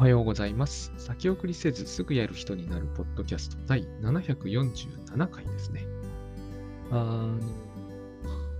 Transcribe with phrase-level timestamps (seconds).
[0.00, 0.94] おはようございます。
[0.96, 5.86] 先送りせずすぐやる人になるポッドキャスト第747回ですね。
[6.90, 7.28] あ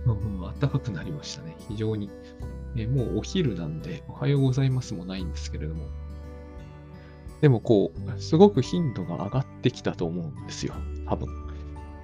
[0.05, 1.57] の、 暖かくなりましたね。
[1.67, 2.11] 非常に。
[2.75, 5.87] えもうお昼なんで、おはようございますもないんですけれども。
[7.41, 10.75] でもこう、すごく頻度が上がってきたと思うんですよ。
[11.07, 11.27] 多分。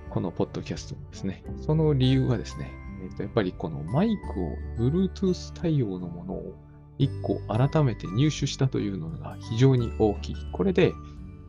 [0.10, 1.44] このポッドキャストですね。
[1.62, 2.72] その理由はですね、
[3.04, 6.67] えーとやっぱりこのマイクを Bluetooth 対応のものを
[7.00, 10.36] 1個改めて入手したというのが非常に大きい。
[10.52, 10.94] これで、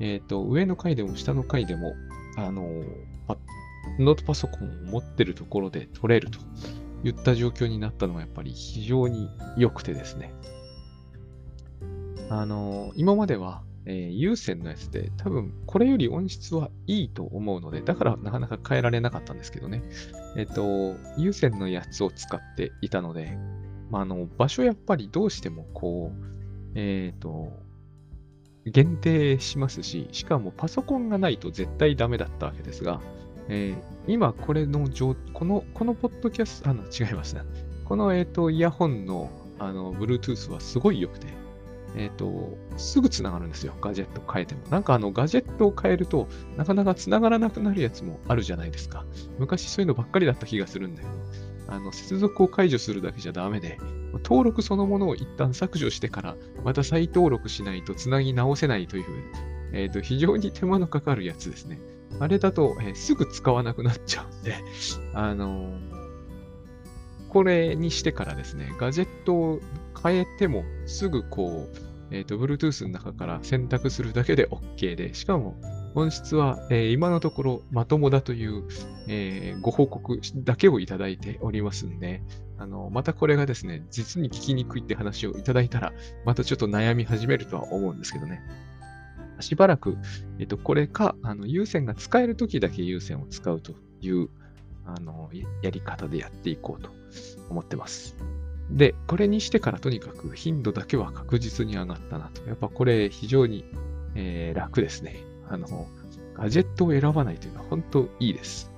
[0.00, 1.94] えっ、と、上の階でも下の階でも、
[2.36, 2.62] あの
[3.98, 6.38] ノートパソコンを持ってるところで取れると
[7.02, 10.32] いった状況になったのはやっぱり非常に良くてですね。
[12.30, 19.82] あの今までは、えー有線のやつで多分これより音質はいいと思うので、だからなかなか変えられなかったんですけどね。
[20.36, 23.38] えっ、と、有線のやつを使っていたので、
[23.91, 27.53] まあ、あの場所やっぱりどうしてもこう、えっ、と、
[28.67, 33.00] 限定しますし、しかもパソコンがないと絶対ダメだったわけですが、
[33.48, 37.42] えー今これの状、この、このポッドキャスト、あの、違いますね。
[37.84, 41.27] この、えっ、と、イヤホンの、あの、Bluetooth はすごい良くて、
[41.95, 43.75] えっ、と、すぐ繋がるんですよ。
[43.83, 44.62] ガジェット変えても。
[44.70, 49.05] なんかあの、ガジェットを変えると、なかなか繋がらなくなるやつもあるじゃないですか。
[49.39, 51.12] 昔そういうのばっかりだった気がするんだけど、
[51.69, 53.78] あの、接続を解除するだけじゃダメで、
[54.24, 59.05] 登録そのものを一旦削除してから、また再登録しないと繋ぎ直せないという、
[59.72, 61.78] えっ、と、非常に手間のかかるやつですね。
[62.20, 64.56] あれだと、えーすぐ使わなくなっちゃうんで、
[65.14, 65.98] あのー
[67.28, 69.61] これにしてからですね、ガジェットを
[70.02, 71.77] 変えてもすぐこう、
[72.11, 75.61] えっ、と、Bluetooth の中から選択するだけで OK で、しかも
[75.98, 78.64] 音質は、えー今のところまともだという、
[79.08, 82.22] えーご報告だけをいただいておりますんで、
[82.58, 85.92] あの、またこれがですね、実に聞きにくいって話をいただいたら、
[86.24, 88.42] またちょっと悩み始めるとは思うんですけどね。
[89.40, 89.96] しばらく、
[90.39, 94.28] えっと、これか、あの、有線が使えるときだけ有線を使うという、
[94.84, 96.90] あの、ややり方でやっていこうと
[97.50, 98.17] 思ってます。
[98.70, 102.46] で、これにしてからとにかく頻度だけは確実に上がったなと。
[102.48, 103.64] やっぱこれ非常に、
[104.14, 105.27] えー楽ですね。
[105.48, 105.86] あの、
[106.35, 108.70] ガジェットを選ばないというのは本当いいです。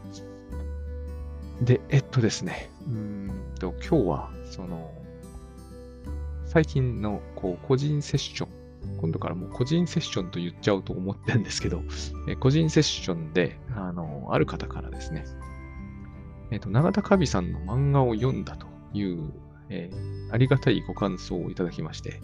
[1.62, 4.90] で、えっとですね、うんと、今日は、その、
[6.46, 8.48] 最近のこう個人セッション、
[8.98, 11.82] 今度からもう個人セッションと言っちゃうと思ってるんですけど、
[12.28, 15.24] え個人セッションで、あの、ある方からですね、
[16.50, 19.32] えっ、と、永田カビさんの漫画を読んだという、
[19.68, 22.20] えーありがたいご感想をいただきまして、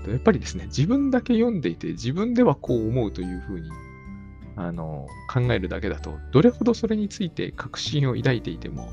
[0.00, 3.70] と、やっぱりですね、自分だけ読んでいて、自分ではこう思うというふうに、
[4.56, 8.90] あの、考えるだけだと、どれほどそれについて確信を抱いていても、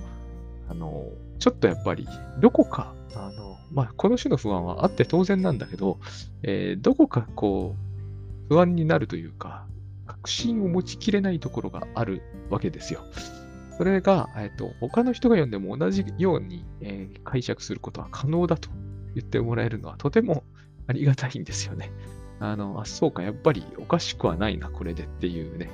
[0.70, 1.06] あの、
[1.40, 2.08] ちょっとやっぱり、
[2.40, 6.00] どこか、あの、まあ、この種の不安はあって当然なんだけど、
[6.44, 7.76] えーどこかこ
[8.50, 9.66] う、不安になるというか、
[10.06, 13.02] 確信を持ちきれないところがあるわけですよ。
[13.78, 18.70] それが、えっと、他の人が読んでも同じように、えー解釈することは可能だと
[19.14, 20.44] 言ってもらえるのはとても
[20.88, 21.92] ありがたいんですよね。
[22.40, 25.70] あの、あ、そうか、やっぱりおかしくはないな、これでっていうね。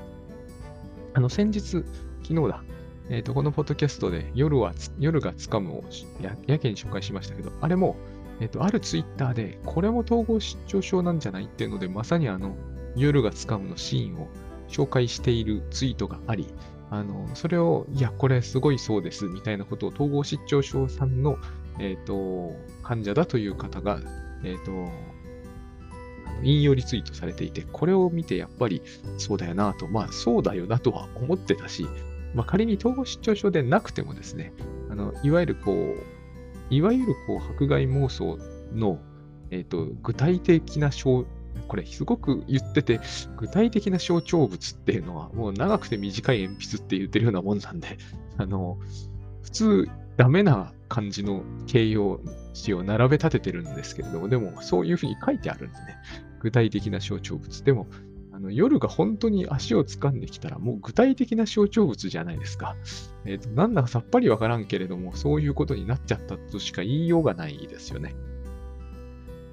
[1.13, 1.83] あの、先日、昨
[2.23, 2.63] 日だ、
[3.09, 5.83] えっ、と、このポッドキャストで夜は、夜がつかむを
[6.21, 7.95] ややけに紹介しましたけど、あれも、
[8.39, 12.55] えっ、と、あるツイッターで、これも統合失調症なんじゃないっていうので、まさにあの、
[12.95, 14.27] 夜がつかむのシーンを
[14.69, 16.47] 紹介しているツイートがあり、
[16.89, 21.37] あの、それを、いや、これすごいそうです、みたいなことを統合失調症さんの、
[21.79, 23.99] えっ、と、患者だという方が、
[24.43, 24.89] えっ、と、
[26.43, 28.81] 引用リツイートされていて、これを見てやっぱり
[29.17, 31.87] そうだよなと、まあそうだよなとは思ってたし、
[32.33, 34.53] まあ仮に統合失調症でなくてもですね、
[34.89, 38.37] あの、いわゆるこう、いわゆるこう、迫害妄想
[38.73, 38.99] の、
[39.51, 41.25] えっ、と、具体的な象、
[41.67, 42.99] これすごく言ってて、
[43.37, 47.97] 具体的な象徴物っていうのは、もう長くて短い鉛筆って言ってるようなもんなんで、
[48.37, 48.77] あの、
[49.43, 52.19] 普通、ダメな感じの形容
[52.53, 55.97] 詞を並べ立ててるんですけれども、でもそういうふうに書いてあるんでね。
[56.39, 57.63] 具体的な象徴物。
[57.63, 57.87] でも、
[58.31, 62.75] あの夜が本当に足を掴んできたら、もう具体的な象徴物じゃないですか。
[63.25, 68.15] えっ、と、なんだかさっぱりわからんけれども、そういうことになっちゃったとしか言いようがないですよね。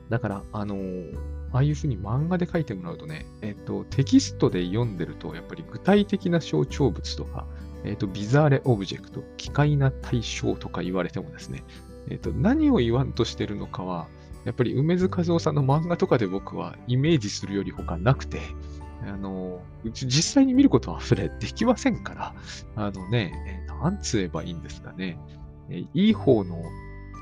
[0.08, 7.46] だから、あのーああいうふうに漫画で書いてもらうとね、えっ、と、テキストで読んでると、やっぱり具体的な象徴物とか、
[7.84, 11.64] えっ、と、ビザーレオブジェクト、奇怪な対象とか言われてもですね、
[12.10, 14.08] えっ、と、何を言わんとしてるのかは、
[14.44, 18.40] やっぱり梅津和夫さんの漫画とかで僕はイメージするより他なくて、
[19.06, 19.62] あの、
[19.92, 22.34] 実際に見ることはそれできませんから、
[22.76, 25.18] あのね、えーなんつえばいいんですかね。
[25.70, 26.62] えいい方の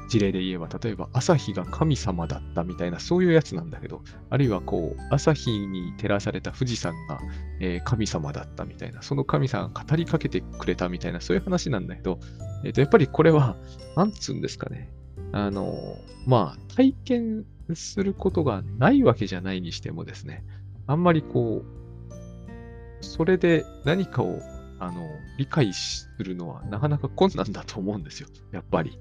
[0.08, 7.20] 事例で言えば、例えば朝日が神様だったみたいな、そういうやつなんだけど、あるいはこう、朝日に照らされた富士山が、
[7.60, 12.18] えー、神様だったみたいな、その神様が語りかけてくれたみたいな、そういう話なんだけど、
[12.64, 13.56] えっ、ー、と、やっぱりこれは、
[13.96, 14.90] なんつうんですかね。
[15.32, 17.44] あの、まあ、体験
[17.74, 20.44] することがないわけじゃないにしてもですね、
[20.86, 24.40] あんまりこう、それで何かを
[24.80, 25.08] あの
[25.38, 28.98] 理解するのはなかなか困難だと思うんですよ、やっぱり。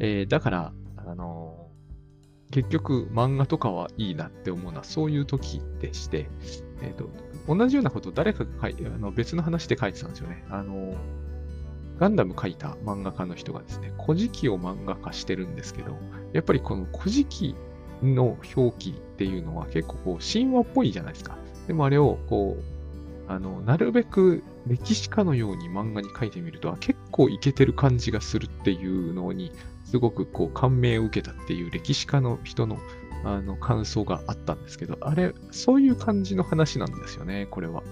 [0.00, 1.68] えー、だから、あの
[2.50, 6.28] 結局漫画とかはいいなって思うのはそういう時でして、
[6.82, 7.08] えーと、
[7.46, 10.44] 同じようなことを誰かが書いあの別の話で書いてたんですよね。
[10.50, 10.94] あの
[11.98, 15.96] ガンダム書いた漫画家の人がですね、古事記を漫画化してるんですけど、
[16.32, 17.54] やっぱりこの古事記
[18.02, 21.36] の表記っていうのは結構こう神話っぽいじゃないですか。
[21.66, 29.52] でもあれをこう、あの、なるべく歴史家のように漫画に書いてみると、結構いけてる感じがするっていうのに、
[29.90, 32.78] すごくこう感銘を受けたっていう歴史家の人の
[33.22, 37.82] あの感想があったんですけど、あれ、そういう感じの話なんですよね、これは。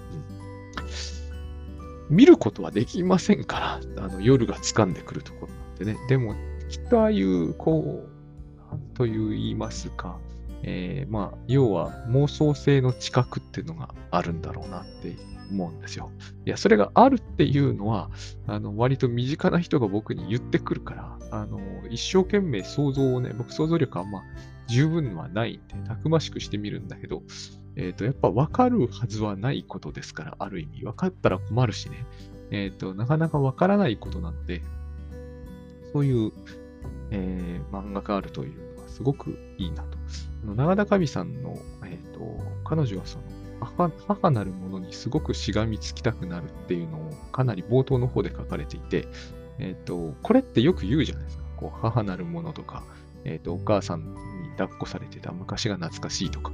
[2.09, 5.97] うん、見ることはできませんから、あの夜が掴んでくるところなんてね。
[6.07, 6.33] でも、
[6.69, 8.09] きっとああいう、こう、
[8.95, 10.17] と言いますか、
[10.63, 15.15] えー、まあ、要は妄想性の知覚っていうのがあるんだろうなって
[15.51, 16.11] 思うんですよ。
[16.45, 18.09] いや、それがあるっていうのは、
[18.47, 21.59] あの、割と身近な人が僕に言ってくるから、あの、
[21.89, 24.23] 一生懸命想像をね、僕想像力あんま
[24.67, 27.23] 十分はないんで、たくましくしてみるんだけど、
[27.75, 30.81] えっ、ー、と、やっぱ分かるはずはないことですから、ある意味。
[30.83, 32.05] 分かったら困るしね。
[32.51, 34.61] えっ、ー、と、なかなか分からないことなので、
[35.93, 36.31] そういう、
[37.11, 39.97] えー、漫画があるというのはすごくいいなと。
[40.55, 43.23] 長田神さんの、えっ、と、彼女はその
[43.59, 49.07] 母、母なるものにすごくしがみつきたくなるっていうのをかなり冒頭の方で書かれていて、
[49.59, 51.43] えっ、ー、と、これってよく言うじゃないですか。
[51.57, 52.83] こう、母なるものとか、
[53.25, 56.51] えっ、ー、と、お母さんに抱っこされてた昔が懐かしいとか、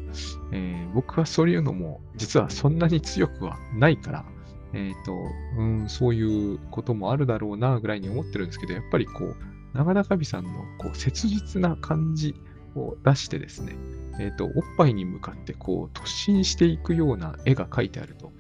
[0.51, 4.25] えー、僕はそういうのも実はそんなに強くはないから、
[4.73, 5.13] えっ、と、
[5.57, 9.35] うん、そういうこともあるだろうなぐらいに思ってるんですけど、やっぱりこう、
[9.73, 12.33] 長田神さんのこう切実な感じ
[12.75, 13.75] を出してですね、
[14.19, 18.31] えっ、ー、と、おっぱいに向かってこう突進していくような絵が描いてあると、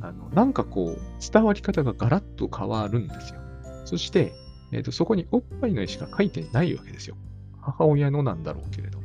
[0.00, 3.40] あのなんかこう伝わり方がガラッと変わるんですよ。
[3.84, 4.32] そして、
[4.72, 7.16] え、ー、と、そこにおっぱいの絵しか描いてないわけですよ。
[7.60, 9.04] 母親のなんだろうけれども。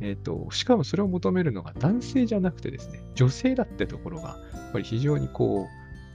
[0.00, 5.66] えっ、ー、と、しかもそれを求めるのが男性じゃなくてですね、女性だってところが、やっぱり非常にこ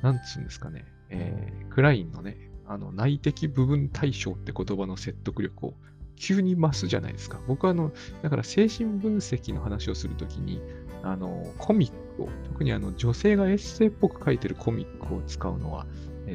[0.02, 5.74] う、なんつうんですかね、えー、クラインのね、あの内的部分対象って言葉の説得力を
[6.16, 7.40] 急に増すじゃないですか。
[7.48, 10.62] 僕はあの、だから精神分析の話をするときに、
[11.04, 15.86] あの、コミックを、特にあの女性がエッセイっぽく書いてるコミックを使うのは、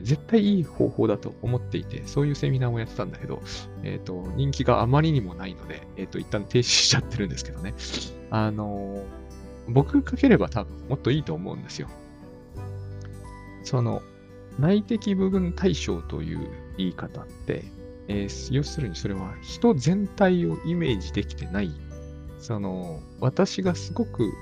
[0.03, 3.43] 絶対いい方法だと思っていて、そういうセミナーもやってたんだけど、
[3.83, 7.75] えっ、ー、と、人気があまりにもないので、えっ、ー、と、一旦停止しちゃってるんですけどね。
[8.31, 9.03] あの、
[9.69, 11.89] 僕書ければ多分もっといいと思うんですよ。
[13.63, 14.03] その、
[14.59, 17.65] 内的部分対象という言い方って、
[18.09, 21.71] えー、要するにそれは人全体をイメージできてない。
[22.39, 24.33] その、私がすごく、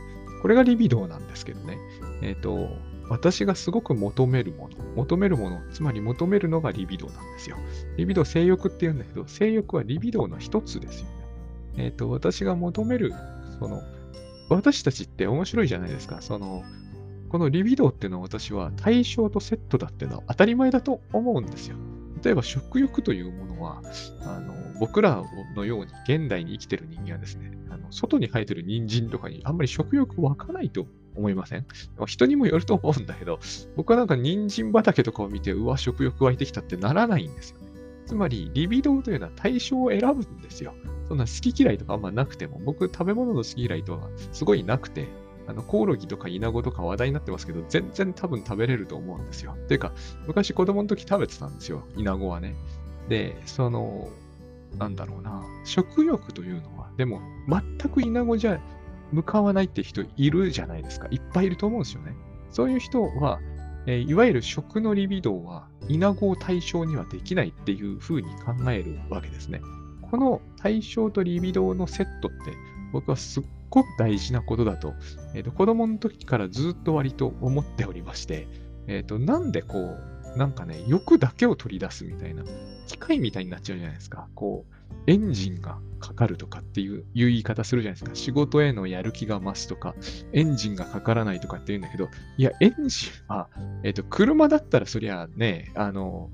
[0.42, 1.78] これがリビドーなんですけどね。
[2.22, 2.68] えっ、ー、と、
[3.08, 4.76] 私がすごく求めるもの。
[4.96, 7.56] 求めるもの、つまり求めるのがリビドーなんですよ。
[7.96, 11.12] リビドー性欲って言うんだけど、性欲はリビドーの一つですよね。
[11.78, 13.12] えっ、ー、と、私が求める、
[13.58, 13.82] その、
[14.48, 16.20] 私たちって面白いじゃないですか。
[16.20, 16.64] その、
[17.28, 21.76] このリビドーっていうのは私は対象とセットだっていうのは当たり前だと思うんですよ。
[22.26, 23.80] 例えば食欲というものは、
[24.22, 25.22] あの僕ら
[25.54, 31.64] のように現代に生きてる人間はですね、あの外に生えてる人参とかにあんまり食欲湧かないと思いません？
[32.04, 33.38] 人にもよると思うんだけど、
[33.76, 37.68] 僕はなんか人参畑とかを見て、うわ、食欲湧いてきたってならないんですよね。
[38.06, 40.74] つまり、リビドーというのは対象を選ぶんですよ。
[41.06, 45.06] そんな好き嫌いとかあんまなくても、僕食べ物の好き嫌いとはすごいなくて、
[45.48, 49.56] あの、コオロギとかイナゴとか話題になってますけど、全然多分食べれると思うんですよ。
[49.68, 49.92] ていうか、
[50.26, 52.54] 昔子供の時食べてたんですよ、イナゴはね。
[53.08, 54.08] で、その、
[54.78, 58.60] なんだろうな、食欲というのは、でも、全くイナゴじゃ
[59.12, 61.08] 向かわないって人いるじゃないですか。
[61.10, 62.14] いっぱいいると思うんですよね。
[62.50, 63.40] そういう人は、
[63.86, 69.60] えー、いわゆる食のリビドーは、イナゴを対象にはできないっていうふうに考えるわけですね。
[70.02, 72.52] この対象とリビドーのセットって、
[72.92, 73.44] 僕はすっ
[73.76, 74.94] ごく大事なことだと、
[75.34, 78.48] えーと、子供の時からずっと割と思っておりまして、
[78.86, 79.78] えっ、ー、と、なんでこ
[80.34, 82.42] う、なんかね、欲だけを取り出すみたいな、
[82.86, 84.28] 機械みたいになっちゃうじゃないですか。
[84.34, 88.14] こう、エンジンがかかるとかっていう言い方するじゃないですか。
[88.14, 89.94] 仕事へのやる気が増すとか、
[90.32, 93.48] エンジンがかからないとかって言うんだけど、いや、エンジンは、
[93.82, 96.30] えっ、ー、と、車だったらそりゃね、あの、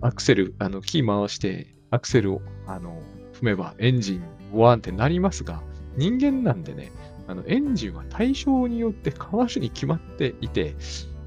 [0.00, 3.00] アクセル、あの、キー回して、アクセルを、あの、
[3.34, 5.62] 踏めばエンジン、ワーンってなりますが、
[5.96, 6.92] 人間なんでね、
[7.26, 10.74] あのエンジンは対象によって変わるに決まっていて、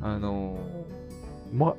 [0.02, 1.76] あのー、ま、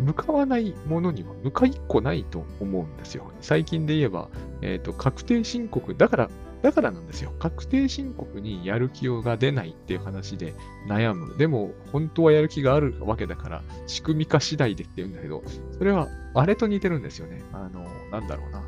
[0.00, 3.30] 向かわないものには向かいっこないと思うんですよ。
[3.40, 4.28] 最近で言えば、
[4.60, 6.30] えっ、ー、と、確定申告、だから、
[6.62, 7.32] だからなんですよ。
[7.38, 10.54] 確定申告にやる気が出ないっていう話で
[10.88, 11.36] 悩む。
[11.36, 15.42] でも、本当はやる気があるわけだから、仕組み化次第でって言うんだけど、
[15.76, 17.42] それはあれと似てるんですよね。
[17.52, 18.62] あの、なんだろうな。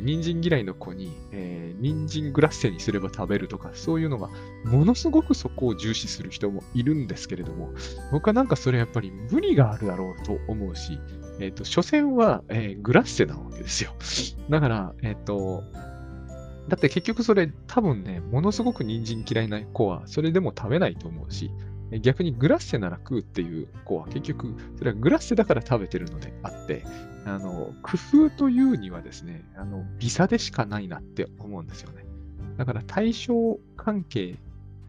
[0.00, 4.28] 人参嫌いの子に、えー、人参グラッセにすれば食べるとか、そういうのが、
[4.64, 7.70] ものすごくそこを重視する人もいるんですけれども、
[8.10, 10.98] 僕はなんかそれやっぱり無理があるだろうと思うし、
[11.40, 13.92] えっ、ー、と、所詮は、えー、グラッセなわけですよ。
[14.48, 15.64] だから、えっ、ー、と、
[16.68, 21.50] だって結局それ多分ね、ものすごく人参嫌いな子はそれでも食べないと思うし、
[22.00, 26.84] 逆にグラッセなら食うっていう子は結局、それはグラッセだから食べてるのであって、
[27.24, 32.04] あの、工夫というにはですね、あの、微差でしかないなって思うんですよね。
[32.56, 34.36] だから対象関係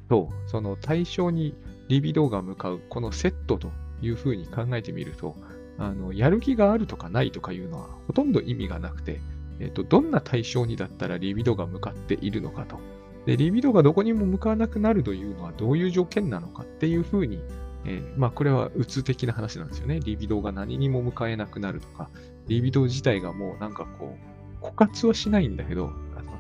[0.10, 1.56] と、その対象に
[1.90, 5.36] リビドーが向かう、このセットというふうに考えてみると、
[5.78, 9.20] あの、やる気があるとかないとかいうのはほとんど意味がなくて、
[9.60, 12.80] えっ、と、どんな対象にだったらリビドーが向かっているのかと。
[13.26, 17.40] で、リビドがどこにも向かわなくなるというのはどういう条件なのかっていうふうに
[17.86, 20.00] えー、まあこれはうつ的な話なんですよね。
[20.00, 22.10] リビドが何にも迎えなくなるとか、
[22.48, 24.18] リビド自体がもうなんかこ
[24.62, 25.92] う、枯渇はしないんだけど、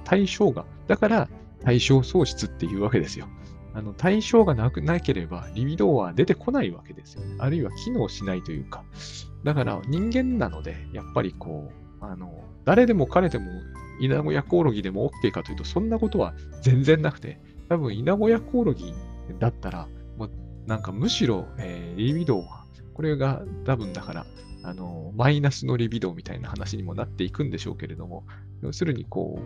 [0.05, 1.29] 対象が、だから
[1.63, 3.27] 対象喪失っていうわけですよ。
[3.75, 7.35] あの対象がなくなければ、リビドーは出てこないわけですよね。
[7.39, 8.83] あるいは機能しないというか。
[9.43, 11.71] だから人間なので、やっぱりこ
[12.01, 13.45] う、あの、誰でも彼でも
[13.99, 18.93] 稲子やコオロギでも OK かというと、そんなことは全然なくて、多分稲子やコオロギ
[19.39, 20.31] だったら、もう
[20.65, 24.25] なんかむしろ、えー、リビドーは、これが多分だから、
[24.63, 28.23] あの、マイナスのリビドーみたいな話にもなっていくんでしょうけれども、
[28.61, 29.39] 要するにこ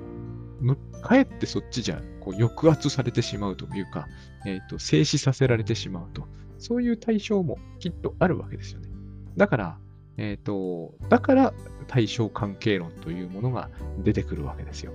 [0.61, 4.07] う、かえってそっちじゃこう抑圧されてしまうというか、
[4.45, 6.27] え、ー、と、静止させられてしまうと、
[6.59, 8.89] そういう対象もきっとあるわけですよね。
[9.35, 9.79] だから、
[10.17, 11.53] え、ー、と、だから
[11.87, 13.69] 対象関係論というものが
[13.99, 14.91] 出てくるわけですよ。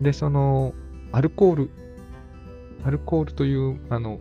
[0.00, 0.74] で、その、
[1.12, 1.70] アルコール、
[2.84, 4.20] アルコールという、あの、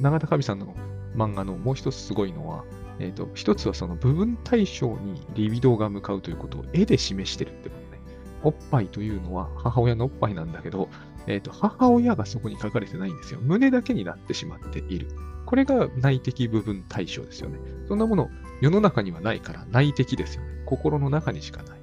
[0.00, 0.74] 永田神さんの
[1.14, 2.64] 漫画のもう一つすごいのは、
[2.98, 8.00] え、ー、と、一つはその部分対象にリビドーが向かうということを絵で示してるってことね。
[8.42, 10.88] おっぱいというのは母親のおっぱいなんだけど、
[11.26, 13.40] えっ、ー、と、母親がそこに書かれてないんですよ。
[13.42, 15.08] 胸だけになってしまっている。
[15.46, 17.58] これが内的部分対象ですよね。
[17.86, 18.30] そんなもの
[18.62, 20.62] 世の中にはないから内的ですよね。
[20.64, 21.78] 心の中にしかない。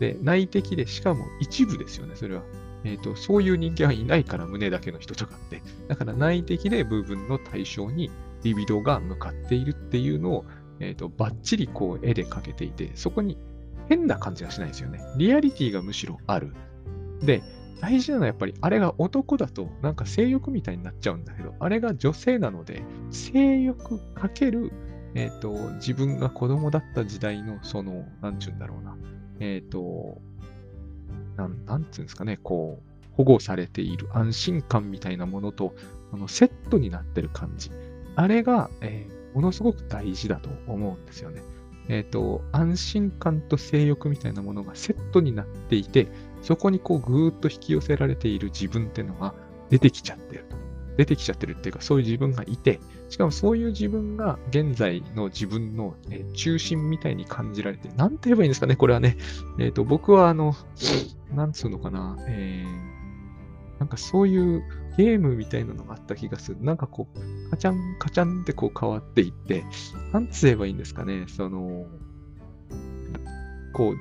[0.00, 2.16] で、内的でしかも一部ですよね。
[2.16, 2.42] それは
[2.84, 5.62] えっ、ー、と、そういう人間はいないから胸だけの人とかって。
[5.88, 8.10] だから内的で部分の対象に
[8.42, 10.44] リビドが向かっているっていうのを、
[10.80, 13.38] えっ、ー、と、バッチリこう絵で描けていて、そこに
[13.88, 15.00] 変な感じがしないですよね。
[15.16, 16.54] リアリティがむしろある。
[17.22, 17.42] で、
[17.80, 24.72] 大事なのはやっぱりあれが男だとなんか性欲みたいになっちゃうんだけど、あれが女性なので、性欲かける、
[25.14, 28.96] えっ、ー、と、自分が子供だった時代のその、なんちゅうんだろうな、
[29.40, 30.20] えっ、ー、と、
[31.36, 35.74] なん、なんつうんですかね、こう、保護されている安心感みたいなものと、
[36.12, 37.70] あのセットになってる感じ。
[38.16, 41.42] あれが、えー、ものすごく大事だと思うんですよね。
[41.88, 46.08] えっ、ー、と、安心感と性欲みたいなものがセットになっていて、
[46.42, 49.34] そこにこうぐーっと引き寄せられている自分っていうのが
[49.70, 50.63] 出てきちゃってると。
[50.96, 59.16] 出てきちゃってるっていうか、そういう自分がいて、しかもそういう自分が現在の自分の、え中心みたいに感じられて、なんて言えばいいんですかね、これはね。
[59.58, 60.54] えっ、ー、と、僕はあの、
[61.34, 64.62] なんつうのかな、えー、なんかそういう
[64.96, 66.62] ゲームみたいなのがあった気がする。
[66.62, 69.64] なんかこう、カチャン、カチャンってこう変わっていって、
[70.12, 71.86] なんつ言えばいいんですかね、その、
[73.72, 73.94] こ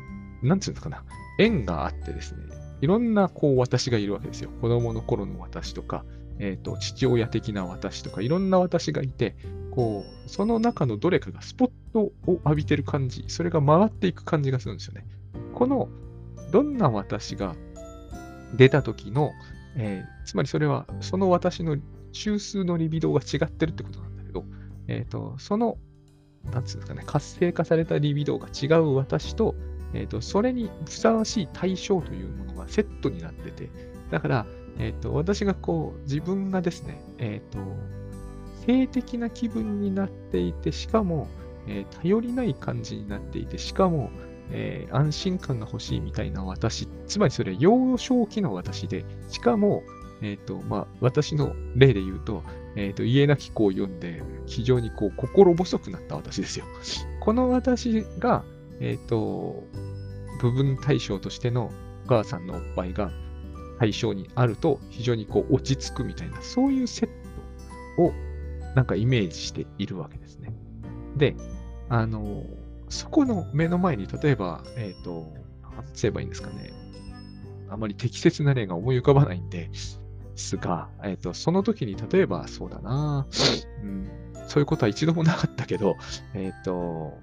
[0.43, 1.03] う、なんつうんですかな、
[1.39, 2.43] 縁があってですね、
[2.81, 4.49] いろんなこう私がいるわけですよ。
[4.61, 6.05] 子供の頃の私とか、
[6.39, 9.35] え、ー、と、父親的な私とか、いろんな私がいて、
[9.71, 15.05] こう、その中のどれかがスポットを浴びてる感じ、それが回っていく感じがするんですよね。
[15.53, 15.89] この、
[16.51, 17.55] どんな私が
[18.55, 19.31] 出た時の、
[19.75, 21.77] えー、つまりそれは、その私の
[22.11, 24.45] 中枢のリビドーが違ってるってことなんだけど、
[24.87, 25.77] え、ー、と、その、
[26.51, 29.55] なんつうんですかね、活性化されたリビドーが違う私と、
[29.93, 33.69] えっ、ー、と、それにふさわしい対象というものがセットになってて、
[34.11, 34.45] だから、
[34.79, 37.59] えっ、ー、と、私がこう、自分がですね、えっ、ー、と、
[38.65, 41.27] 性的な気分になっていて、しかも、
[41.67, 44.09] えー、頼りない感じになっていて、しかも、
[44.51, 49.83] え安心感が欲しいみたいな私、つまりそれは幼少期の私で、しかも、
[50.21, 52.43] えっ、と、まあ、私の例で言うと、
[52.75, 56.65] えっ、と、家なき子を読んで、非常にこう、心細くなった私ですよ。
[57.21, 58.43] この私が、
[58.79, 59.63] えっ、と、
[60.41, 61.71] 部分対象としての
[62.05, 63.11] お母さんのおっぱいが
[63.79, 67.09] 対象にあると非常にこう落ち着くみたいな、そういうセッ
[67.97, 68.13] トを
[68.75, 70.53] なんかイメージしているわけですね。
[71.17, 71.35] で、
[71.89, 72.43] あの、
[72.89, 75.31] そこの目の前に例えば、えっ、ー、と、
[75.75, 76.71] 何て言えばいいんですかね。
[77.69, 79.99] あまり適切な例が思い浮かばないんです
[80.57, 83.27] が、えっ、ー、と、その時に例えばそうだな、
[83.83, 84.09] うん、
[84.47, 85.95] そういうことは一度もなかったけど、
[86.33, 87.19] えっ、ー、と、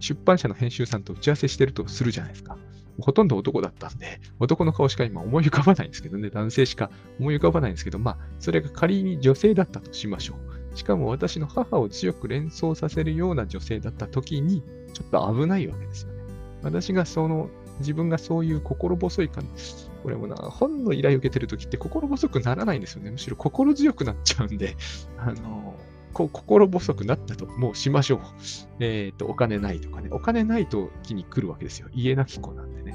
[0.00, 2.56] 出版社の編集さんと打ち合わせしてるとするじゃないですか。
[3.00, 10.76] ほとんど男だったんで、男の顔しか今思い浮かばないんですけどね、男性しか思い浮かばないんですけど、まあ、それが仮に女性だったとしましょう。
[10.76, 16.20] しかも私の母を強く連想させるような女性だった時に、ちょっと危ないわけですよね。
[16.62, 23.10] 私がその、自分がそういう心細い感じ、これもな、本の依頼を受けてる時って心細くならないんですよね。
[23.10, 24.76] むしろ心強くなっちゃうんで、
[25.16, 28.20] あの、こう心細くなったと、もうしましょう。
[28.80, 30.08] えっ、ー、と、お金ないとかね。
[30.10, 31.88] お金ないと気に来るわけですよ。
[31.92, 32.94] 家なき子なんでね。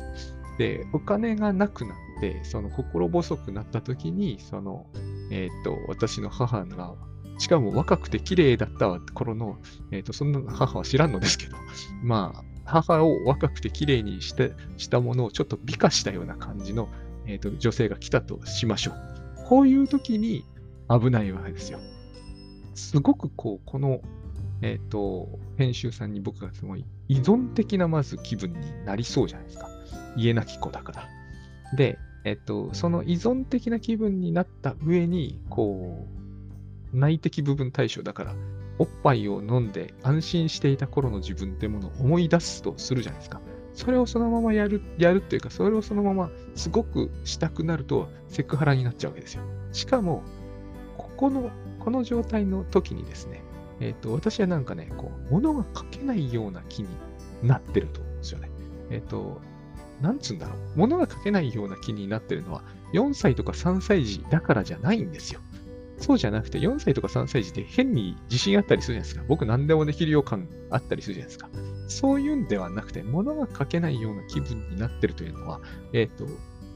[0.58, 4.88] で、お金がなくなって、その心細くなった時に、その、
[5.32, 6.94] えっ、ー、と、私の母が、
[7.38, 9.58] しかも若くて綺麗だった頃の、
[9.92, 11.58] えっ、ー、と、そんな母は知らんのですけど、
[12.04, 16.90] まあ、母を若くて綺麗にしてしたものをちょっと美化したような感じの、
[17.28, 19.16] えーと女性が来たとしましょう。
[19.48, 20.44] こういう時に
[20.90, 21.80] 危ないわけですよ。
[22.76, 24.02] すごくこう、この、
[24.62, 25.28] えっ、ー、と、
[25.58, 29.70] 編集さんに僕がすごい依存的なまず気分になりそうじゃないですか。
[30.16, 31.10] 家なき子だから。
[31.76, 36.06] で、えっ、ー、と、その依存的な気分になった上に、こ
[36.94, 38.36] う、内的部分対象だから、
[38.78, 43.42] おっぱいを飲んで安心していた頃の自分ってものを思い出すとするじゃないですか。
[43.74, 49.44] それをそのままやる、やるっていうか、それをそのまますごくしたくなるとセクハラになっちゃうわけですよ。
[49.72, 50.24] しかも、
[50.98, 51.52] ここの
[51.86, 53.44] この状態の時にですね、
[53.80, 56.90] えっ、ー、と、私はなんかね、こう、物が書けないような気に
[57.44, 58.50] なってると思うんですよね。
[58.90, 59.40] えっ、ー、と、
[60.02, 60.58] なんつうんだろう。
[60.76, 62.64] 物が書けないような気になってるのは、
[62.94, 65.42] 4歳とか3歳児だからじゃないんですよ。
[66.00, 69.26] そうじゃなくて、4歳とか3歳児って変に自信あったりするじゃないですか。
[69.28, 71.50] 僕何でもできるよう感あったりするじゃないですか。
[71.88, 75.62] そういうんではなくて、物が書けないような気分になってるというのは、
[75.94, 76.26] えっ、ー、と、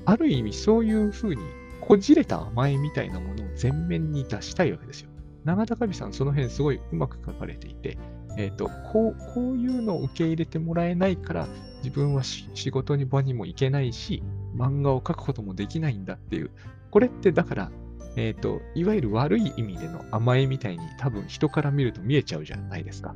[0.05, 1.41] ある意味そういうふうに
[1.81, 5.09] こじれた甘えみたいなものを前面に出したいわけですよ。
[5.45, 7.97] 長高美さん、その辺すごいうまく書かれていて、
[8.37, 11.47] え、ー、と、こう、こういうのを受け入れてもらえないから、
[11.83, 14.21] 自分は仕事に場にも行けないし、
[14.55, 16.51] 漫画を描くこともできないんだっていう。
[16.91, 17.71] これってだから、
[18.15, 23.15] えっ、ー、と、いわゆる悪い意味での甘えみたいに多分人から見ると見えちゃうじゃないですか。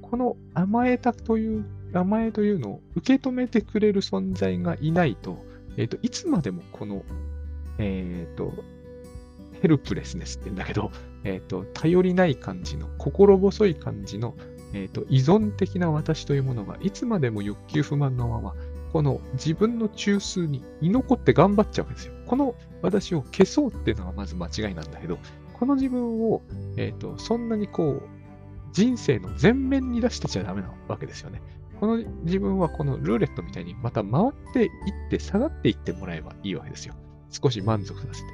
[0.00, 5.44] この甘えたという、甘えというのを受け止めてくれる存在がいないと、
[5.76, 7.02] えっ、ー、と、いつまでもこの
[7.82, 8.52] えっ、ー、と、
[9.60, 10.90] ヘルプレスネスって言うんだけど、
[11.24, 14.34] えっ、ー、と、頼りない感じの、心細い感じの、
[14.72, 18.54] えっ、ー、と、依存的な私というものが、いつまでも欲求不満のまま、
[18.92, 22.14] この自分の中枢に居残って頑張っちゃうんですよ。
[22.26, 25.18] この私を消そうっていうのがまず間違いなんだけど、
[25.58, 26.42] この自分を、
[26.76, 28.02] えっ、と、そんなにこう、
[28.72, 31.42] 人生の前面に出してちゃダメなわけですよね。
[31.78, 34.70] この自分はこのルーレットみたいにまた回っていっ
[35.10, 36.94] て下がっていってもらえばいいわけですよ。
[37.32, 38.28] 少し満足させて。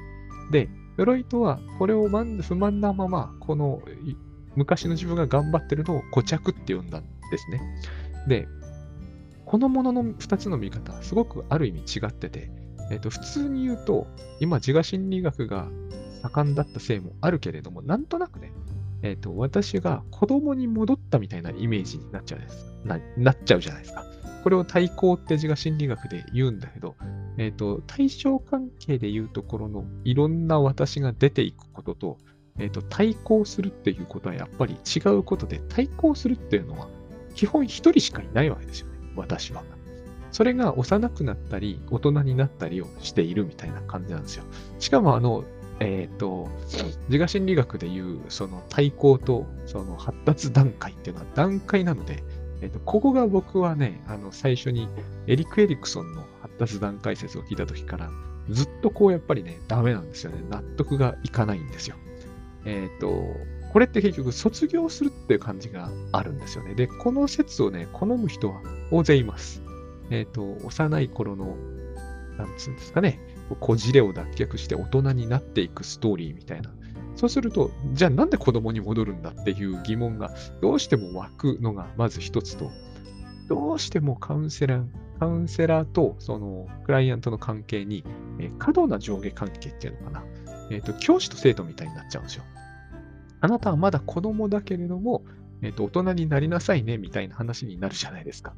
[0.51, 3.81] で、フロイトはこれを不満なまま、この
[4.55, 7.61] 昔の自分が頑張ってるのを固着って呼んだんですね。
[8.27, 8.47] で、
[9.45, 12.51] このものの2つの見方、すごくある意味違ってて、
[12.91, 14.07] えっと、普通に言うと、
[14.39, 15.67] 今自我心理学が
[16.21, 18.51] 盛んだったせいもあるけれども、なんとなくね、
[19.01, 22.65] えっと、私が子供に戻ったみたいなイメージになっちゃうです
[23.17, 24.05] なっちゃうじゃないですか。
[24.43, 26.95] これを対抗って自我心理学で言うんだけど、
[27.37, 32.17] え、ー、と、対象関係で言うところのいろんな私が出ていくことと、
[32.57, 36.87] え、ー、と、対抗するっていうことはやっぱり違うことで、対抗するっていうのは
[37.35, 39.63] 基本一人しかいないわけですよね、私は。
[40.31, 44.43] それが幼くなったり、大人になったりをしているみたいな感じなんですよ。
[44.79, 45.43] しかも、あの、
[45.79, 46.49] えっ、ー、と、
[47.07, 52.23] 自我心理学でいう、その対抗と、その発達段階っていうのは段階なので、
[52.61, 54.87] えっと、ここが僕はね、あの、最初に
[55.27, 56.23] エリック・エリクソンの
[56.59, 58.09] 発達段階説を聞いたときから、
[58.49, 60.43] ずっとこうやっぱりね、ダメなんですよね。
[60.49, 61.95] 納得がいかないんですよ。
[62.65, 63.23] えっ、ー、と、
[63.71, 66.73] これって結局卒業するっていう感じがあるんですよね。
[66.73, 69.61] で、この説をね、好む人は大勢います。
[70.09, 71.55] えっ、ー、と、幼い頃の、
[72.37, 73.19] なんつうんですかね、
[73.59, 76.71] こじれを脱却して大人になっていくストーリーみたいな
[77.19, 82.71] そうすると、じゃあなんで子供に戻るんだっていう疑問がどうしても湧くのがまず一つと、
[83.49, 84.85] どうしてもカウンセラー、
[85.19, 88.03] カウンセラーとそのクライアントの関係に、
[88.39, 90.23] えー、過度な上下関係っていうのかな。
[90.71, 92.43] えっ、ー、と、教師と生徒みたいになっちゃうんですよ。
[93.41, 95.23] あなたはまだ子供だけれども、
[95.61, 98.53] えっ、と、大人になりなさいね、みたいな話になるじゃないですか。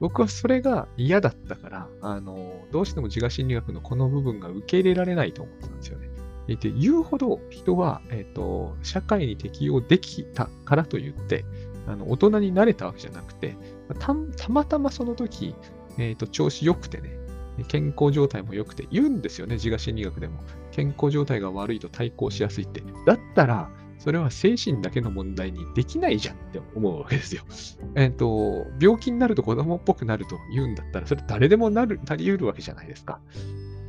[0.00, 6.08] 僕はそれが嫌だったから、あの、どうしても自我心理学のこの部分が受け入れられないと思ってたんですよね。
[6.48, 11.44] で、言うほど人は、えっ、と、社会に適応できたからといって、
[11.86, 13.56] あの大人になれたわけじゃなくて、
[13.98, 14.14] た
[14.48, 15.54] またまその時、
[16.00, 17.10] えっ、と、調子良くてね、
[17.68, 20.40] 健康状態も良くて、言うんですよね、自我心理学でも。
[20.72, 22.82] 健康状態が悪いと対抗しやすいって。
[23.06, 27.42] だったら、それは精神だけの問題にできないじゃんって思うわけですよ。
[27.96, 33.20] えっ、ー、と、病気になると子供っぽくなると言うんだったら、それ誰でもなる、なり得るわけじゃないですか。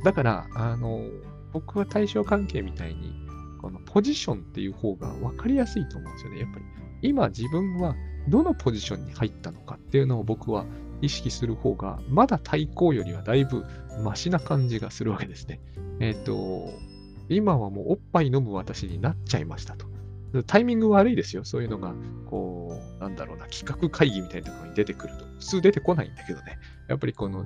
[0.04, 1.06] だから、あの、
[1.52, 3.14] 僕は対象関係みたいに、
[3.62, 6.40] このポジションっていう方が分かりやすいと思うんですよね。
[6.40, 6.64] やっぱり、
[7.00, 7.96] 今自分は
[8.28, 10.66] どのポジションに入ったのかっていうのを僕は
[11.02, 13.64] 意識する方が、まだ対抗よりはだいぶ
[14.02, 15.60] マシな感じがするわけですね。
[16.00, 16.72] えっ、ー、と、
[17.28, 19.86] 今はもうおっぱい飲む私になっちゃいましたと。
[20.46, 21.44] タイミング悪いですよ。
[21.44, 21.94] そういうのが、
[22.26, 25.26] こう、なんだろうな、企画会議みたいなところに出てくると。
[25.38, 26.58] 普通出てこないんだけどね。
[26.88, 27.44] やっぱりこの、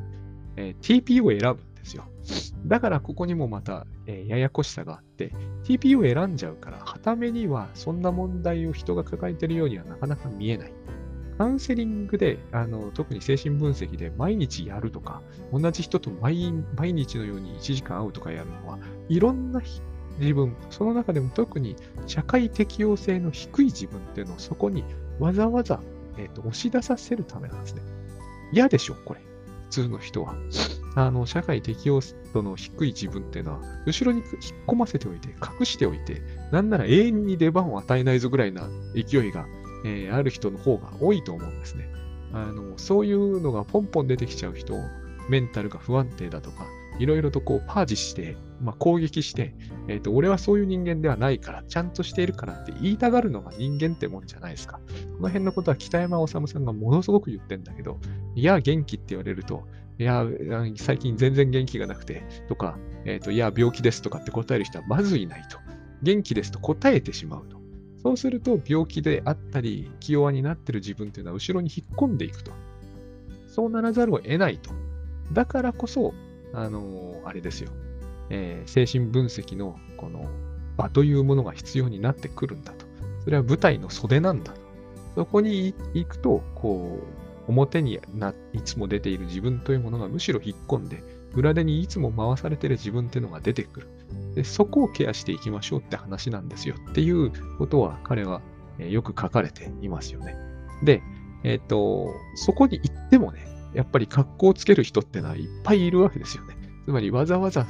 [0.57, 2.05] えー、TP を選ぶんですよ。
[2.67, 5.33] だからここにもまた、えー、ややこしさがあって、
[5.65, 10.73] TP を選んじゃうから、はためにはそんな問題を人が抱えてるようにはなかなか見えない。
[11.39, 15.23] カウンセリングで、あの特に精神分析で毎日やるとか、
[15.53, 19.61] 同じ人と毎毎日のように1時間会うとかやるのは、いろんな
[20.19, 24.85] 自分、その中でも特に社会適応性の低い自分っていうのをそこに
[25.19, 25.81] わざわざ、
[26.17, 27.83] えーと、押し出させるためなんですね。
[28.53, 29.21] 嫌でしょ、これ。
[29.65, 30.35] 普通の人は。
[30.95, 32.01] あの、社会適応
[32.33, 34.31] 度の低い自分っていうのは、後ろに引っ
[34.67, 36.23] 込ませておいて、隠しておいて、
[36.53, 39.47] なんなら永遠に出番を与えないぞぐらいな勢いが、
[39.85, 41.89] えー、ある人の方が多いと思うんですね。
[42.33, 44.75] あの、そういうのがポンポン出てきちゃう人、
[45.29, 46.67] メンタルが不安定だとか、
[46.99, 49.55] いろいろとこうパージして、まあ、攻撃して、
[49.89, 54.81] え、ー、と、俺はそういう人間ではないから、ちゃんとしているからって言いたがるのが人間ってもんじゃないですか。
[55.17, 57.99] この辺のことは北山治さんがものすごく言ってんだけど、
[58.35, 59.65] いや、元気って言われると、
[59.99, 60.27] いや、
[60.77, 65.59] 最近全然元気がなくて、とか、え、ー、と、いや、病気ですとかって答える人はまずいないと。
[66.03, 67.56] 元気ですと答えてしまうと。
[68.07, 72.53] そうすると、病気であったり、気弱になってる自分っていうのは後ろに引っ込んでいくと。
[73.49, 74.71] そうならざるを得ないと。
[75.33, 76.15] だからこそ、
[76.53, 77.73] あのー、あれですよ。
[78.31, 80.25] えー、精神分析のこの
[80.77, 82.87] 場というものが必要になってくるんだと。
[83.25, 84.61] それは舞台の袖なんだと。
[85.17, 87.01] そこに行くと、こ
[87.49, 91.03] う、表にないつも出ている自分というものがむしろ引っ込んで、
[91.35, 93.89] 裏手にいつも回されている自分っていうのが出てくる。
[94.35, 98.43] でそこをケアしていきましょうって話なんですよっていうことは彼は
[98.79, 100.37] よく書かれていますよね。
[100.83, 101.03] で、
[101.45, 106.57] えっ、ー、と、そこに行ってもね、やっぱり格好をつける人ってのはいっぱいいるわけですよね。
[106.85, 107.67] つまりわざわざ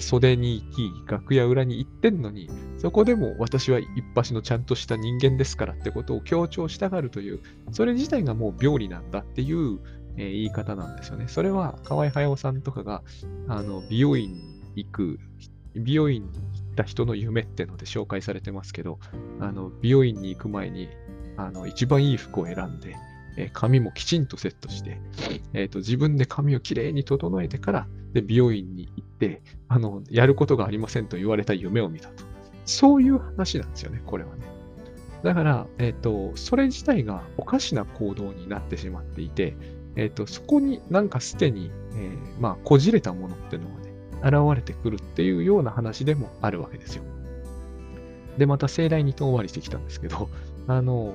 [0.00, 7.40] 袖に行き、楽屋裏に行ってんのに、そこでも私は一発のちゃんとした人間ですからってことを強調したがるという、
[7.72, 9.78] それ自体がもう病理なんだっていう、
[10.16, 11.28] 言い方なんですよね。
[11.28, 13.02] それは河合駿さんとかが
[13.48, 15.18] あの美容院に行く、
[15.74, 16.40] 美容院に行
[16.72, 18.98] った人の夢ってので紹介されてますけど、
[19.40, 20.88] あの美容院に行く前に
[21.36, 22.96] あの一番いい服を選んで、
[23.36, 25.00] えー、髪もきちんとセットして、
[25.54, 32.24] えーと、自分で髪をきれいに整えてからで美容院に行って、あの、やることがありませんと言われた夢を見たと。
[32.66, 34.44] そういう話なんですよね、これはね。
[35.22, 39.54] だから、えっ、ー、と、それ自体がおかしな行動になってしまっていて、
[39.96, 43.79] えっ、ー、と、そこになんかすでに、えー、まあ、こじれたものっていうのが、
[44.22, 47.04] 現れてくるっていうような話でもあるわけですよ。
[48.38, 50.28] で、また盛大に遠回りしてきたんですけど、
[50.66, 51.14] あの、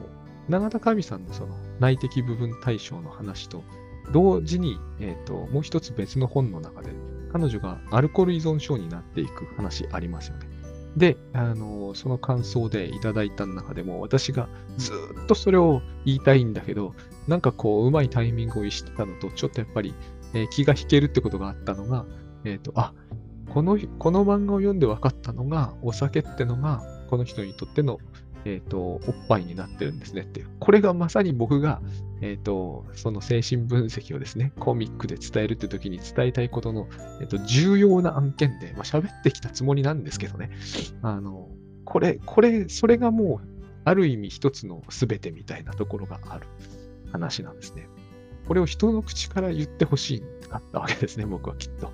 [0.49, 3.63] 永田神さんのその内的部分対象の話と、
[4.11, 6.91] 同時に、えーと、もう一つ別の本の中で、
[7.31, 10.47] 彼女がアルコール依存症になっていく話ありますよね。
[10.95, 16.93] で、あのその感想でいただいた中でも、私がずっとそれを言いたいんだけど、
[17.27, 19.93] なんかこう、うまいタイミングを意識したのと、ちょっとやっぱり、
[20.33, 22.05] えー、気が引けるってことがあったのが、
[22.45, 22.93] えっ、ー、と、あ、
[23.49, 27.99] この、この漫画を読んで分かったのが、お酒ってのが、この人にとっての
[28.45, 30.49] えっ、ー、と、おっぱいになってるんですねっていう。
[30.59, 31.81] これがまさに僕が、
[32.21, 36.87] えっ、ー、と、その精神分析をですね、コミックで伝えるって時に伝えたいことの、
[37.19, 40.51] えっ、と、重要な案件で、まあ、喋ってきたつもりなんですけどね。
[41.01, 41.49] あの、
[41.85, 43.47] これ、これ、それがもう、
[43.83, 46.47] ある意味一つの全てみたいなところがある
[47.11, 47.87] 話なんですね。
[48.47, 51.91] これを人の口から言ってほしいかったわけですね、僕はきっと。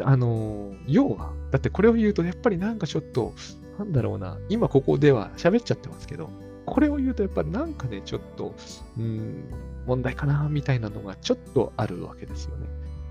[0.00, 3.34] あの、要は、だってこれを言うと、やっぱりなんかちょっと、
[3.78, 6.30] なんだろうな、今ここでは喋っちゃってますけど、
[6.66, 8.54] これを言うとやっぱなんかね、ちょっと、
[8.98, 9.44] うん、
[9.86, 12.66] 問題かな、みたいなのがちょっとあるわけですよね。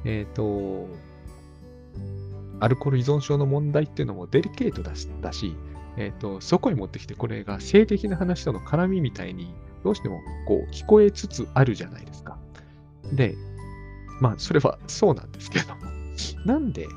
[0.06, 0.88] えっ、ー、と、
[2.60, 5.56] アルコール依存症の問題っていうのもデリケートだし、だし
[5.98, 12.38] えっ、ー、と、そこに持ってきて、これが性的な話との絡みみたいにどうしてもこう聞こえつつあるじゃないですか。
[13.12, 13.36] で、
[14.20, 15.82] まあ、それはそうなんですけども、
[16.46, 16.88] なんで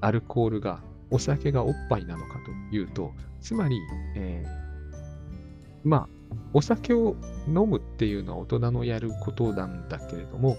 [0.00, 3.78] アルコールが、お酒がおっぱいなのかというと、つまり、
[4.16, 6.08] えー、まあ、
[6.52, 10.56] お酒を飲むっていうのは大人のやることなんだけれども、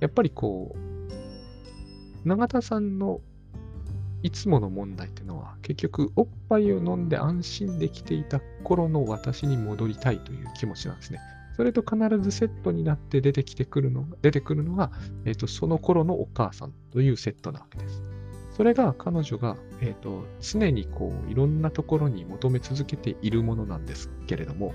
[0.00, 3.20] やっぱりこう、永田さんの
[4.22, 11.20] いつもの問題っていうのは、結局、おっぱいを飲んで安心できていた頃の私に戻りたいという気持ちなんですね。
[11.56, 14.90] それと必ずセットになって出てきてくるのが、出てくるのが、
[15.24, 18.02] えっ、ー、と、その頃のお母さんというセットなわけです。
[18.56, 24.74] それが彼女が、えっ、ー、と、常にこう、いろんなところに求め続けているものなんですけれども、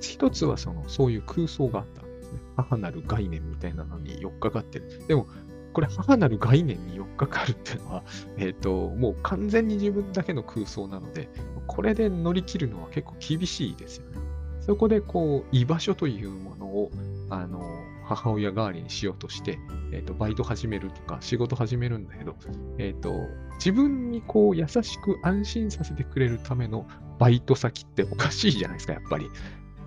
[0.00, 2.40] 一つはその、そういう空想があったわけですね。
[2.56, 5.02] 母なる概念みたいなのに寄っかかってる。
[5.08, 5.26] でも、
[5.72, 8.04] これ母なる概念に寄っかかるっていうのは、
[8.36, 11.28] えっ、ー、と、もう完全に自分だけの空想なので、
[11.66, 14.18] これで乗り切るのは結構厳しいですよね。
[14.60, 16.90] そこでこう、居場所というものを、
[17.30, 17.62] あの、
[18.04, 19.58] 母親代わりにしようとして、
[19.92, 22.36] えっ、ー、と、バイト始めるとか仕事始めるんだけど、
[22.78, 23.12] えっ、ー、と、
[23.54, 26.86] 自分にこう、優しく安心させてくれるための
[27.18, 29.28] バイト先っておかしいじゃないですか、やっぱり。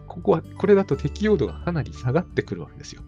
[0.08, 3.02] ここは、これだと適用度がかなり下がってくるわけですよ。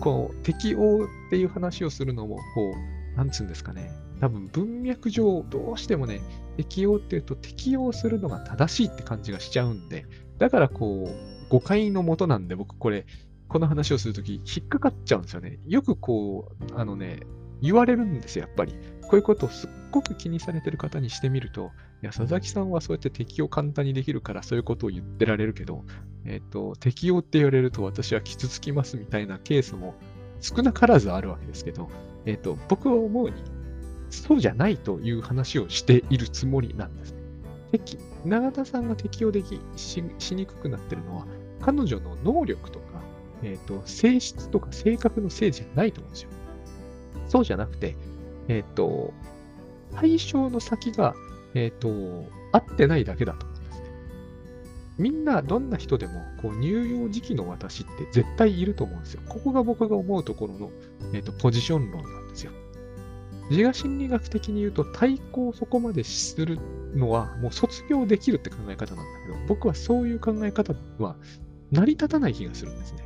[0.00, 2.72] こう、適応っていう話をするのも、こ
[3.14, 3.90] う、なんつうんですかね。
[4.20, 6.20] 多分文脈上、どうしてもね、
[6.56, 10.06] 適応っていうと適応するのが正しいって感じがしちゃうんで、
[10.38, 13.06] だからこう、誤解のもとなんで、僕これ、
[13.48, 15.58] この話をするとき、引っかかっちゃうんですよね。
[15.66, 17.20] よくこう、あのね、
[17.60, 18.74] 言われるんですよ、やっぱり。
[19.02, 21.70] こういうことをすっごく気にされてる方にしてみると、
[22.02, 25.84] いや、佐々木さんはそうやって適応簡単にできるから、そういうことを言ってられるけど、
[26.24, 29.94] えっ、ー、と、適用って言われると私は傷つきますみたいなケースも
[30.40, 31.88] 少なからずあるわけですけど、
[32.26, 33.36] えっ、ー、と、僕は思うに、
[34.10, 37.22] そうじゃないという話をしているつもりなんですね。
[37.70, 41.26] 敵、永田さんが適用できししにくくなってるのは、
[41.60, 42.86] 彼女の能力とか、
[43.44, 46.30] えっ、ー、と、性質とか性格のせいじゃないと思うんですよ。
[47.28, 47.96] そうじゃなくて、
[48.48, 49.12] えっ、と、
[49.94, 51.14] 対象の先が、
[51.54, 51.88] えっ、と、
[52.52, 53.84] 合ってないだけだと思うんですね
[54.98, 59.22] みんなどんな人でもこう乳幼児期の私って絶対いると思うんですよ。
[59.28, 60.70] ここが僕が思うところの、
[61.14, 62.52] えーと、ポジション論なんですよ。
[63.50, 66.58] 自我心理学的に言うと対抗をそこまでする
[66.94, 71.16] のはもう卒業できるって考え方なんだけど、僕はそういう考え方は
[71.70, 73.04] 成り立たない気がするんですね。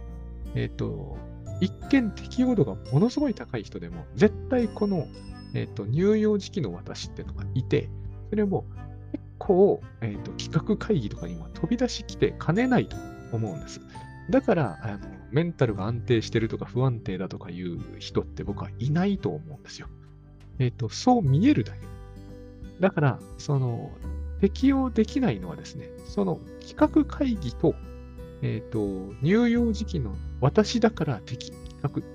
[0.54, 1.16] えっ、ー、と、
[1.60, 5.06] 一見適応度がものすごい高い人でも、絶対この、
[5.54, 7.88] えっ、ー、と乳幼児期の私っていうのがいて、
[8.30, 8.64] それも
[9.12, 12.96] 結構、えーと、企画会議とかにも飛び出しきてかねないと
[13.32, 13.80] 思うんです。
[14.30, 14.98] だからあの、
[15.30, 19.88] メンタルが安定してるとか不安定だとかいう人って僕はいないと思うんですよ。
[20.58, 21.78] えっ、ー、と、そう見えるだけ。
[22.80, 23.90] だから、その、
[24.40, 27.74] 適用できないのはですね、その企画会議と、
[28.42, 31.52] えっ、ー、と、乳幼時期の私だから適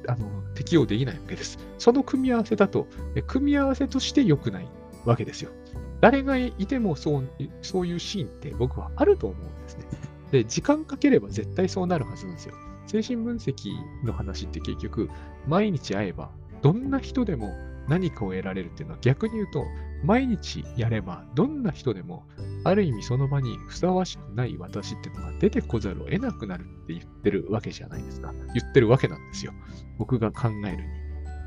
[0.07, 1.57] あの適用できないわけです。
[1.77, 2.87] その組み合わせだと、
[3.27, 4.67] 組み合わせとして良くない
[5.05, 5.51] わけですよ。
[6.01, 7.29] 誰がいてもそう
[7.61, 9.85] そういうシーンって僕はあると思うんですね。
[10.31, 12.55] で、時間かければ絶対そうなるはずなんですよ。
[12.87, 13.71] 精神分析
[14.03, 15.09] の話って結局、
[15.47, 17.53] 毎日会えば、どんな人でも
[17.87, 19.63] 何かを得られるっていうのは逆に言うと、
[20.03, 22.25] 毎日やれば、どんな人でも、
[22.63, 28.33] ある意味その場にふさわしくない私っていうのが出てこざるを得なくなるって言ってるわけじゃないですか。
[28.53, 29.53] 言ってるわけなんですよ。
[29.97, 31.00] 僕が考えるに。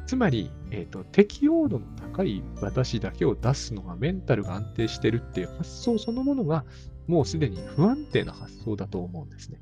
[0.06, 6.64] つまり、えーと、適応度の高い私だけを出すのがメンタルが安定してるっていう発想そのものが
[7.06, 9.60] もうすでに不安定な発想だと思うんですね。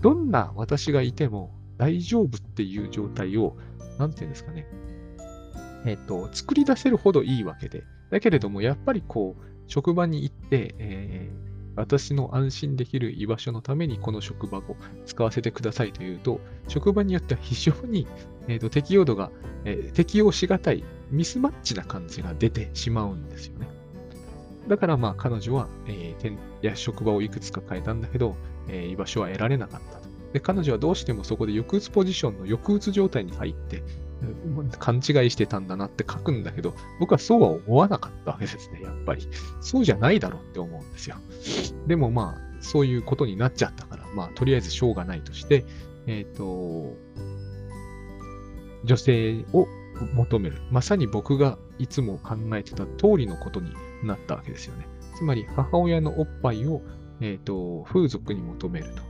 [0.00, 3.56] どんな私がいても大丈夫っていう状態を、
[3.98, 4.66] なんていうんですかね、
[5.84, 18.06] えっ、ー、と、作り出せるほどいいわけで、だけれどもやっぱりこう、職場に行って、えー私の安心できる居場所のためにこの職場を使わせてくださいというと、職場によっては非常に、
[18.48, 19.30] えーと、適用度が、
[19.64, 23.68] えー、適用しがたいミスマッチな感じが出てしまうんですよね。
[24.68, 28.36] だからまあ彼女は、えー、や職場をいくつか変えたんだけど、
[28.68, 30.08] えー、居場所は得られなかったと。
[30.32, 33.82] で、彼女はどうしてもそこで抑うつポジションの抑うつ状態に入って、
[34.78, 39.26] 勘違いしてたんだなって書くんだけど、僕はそうは思わなかったわけですね、やっぱり。
[39.60, 41.16] そうじゃないだろうって思うんですよ。
[41.86, 45.64] でもまあ、そういうことになっちゃったから、まあ、とりあえずしょうがないとして、
[46.06, 46.96] えっ、ー、と、
[48.84, 49.66] 女性を
[50.14, 50.60] 求める。
[50.70, 53.72] まさに僕がいつも考えてた通りのことに
[54.04, 54.86] なったわけですよね。
[55.16, 56.82] つまり、母親のおっぱいを、
[57.20, 59.02] えっ、ー、と、風俗に求めると。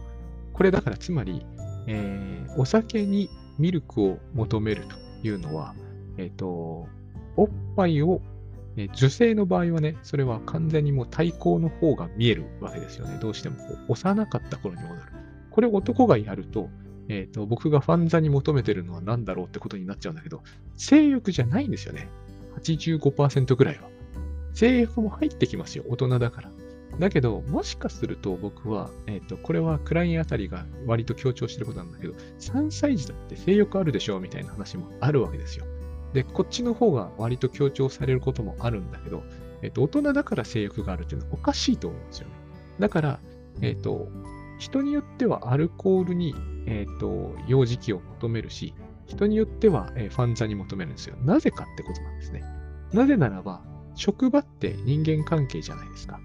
[0.53, 1.45] これだから、つまり、
[1.87, 3.29] えー、お酒に
[3.61, 4.97] ミルクを求めると
[5.27, 5.75] いうのは、
[6.17, 6.89] えっ、と、
[7.37, 8.21] おっぱいを、
[8.77, 13.19] え女性の場合はね、それは完全にもう対抗の方が見えるわけですよね。
[13.21, 15.01] どうしてもこう幼かった頃に戻る。
[15.51, 16.71] これ男がやると、
[17.09, 20.43] えーと、僕がファンザに求めてるのは何だろうってことになっちゃうんだけど、
[20.77, 22.09] 性欲じゃないんですよね。
[22.63, 23.89] 85%ぐらいは。
[24.55, 26.51] 性欲も入ってきますよ、大人だから。
[26.99, 35.65] だけど、もしかすると僕は、えっ、ー、と、これはクラインあたりが割と強調してることなんだけど、3歳児だって性欲あるでしょみたいな話もあるわけですよ。
[36.13, 39.23] で、こっちの方が割と強調されることもあるんだけど、
[39.63, 42.35] えっ、ー、と、大人だから性欲があるっていうのはおかしいと思うんですよね。
[42.79, 43.21] だから、
[43.63, 44.09] えっ、ー、と、
[44.59, 46.35] 人によってはアルコールに
[46.67, 48.75] えっ、と、幼児期を求めるし、
[49.07, 51.17] 人によっては、え、ファンザに求めるんですよ。
[51.23, 52.45] なぜかってことなんですね。
[52.93, 53.63] なぜならば、
[53.95, 56.21] 職場って人間関係じゃないですか。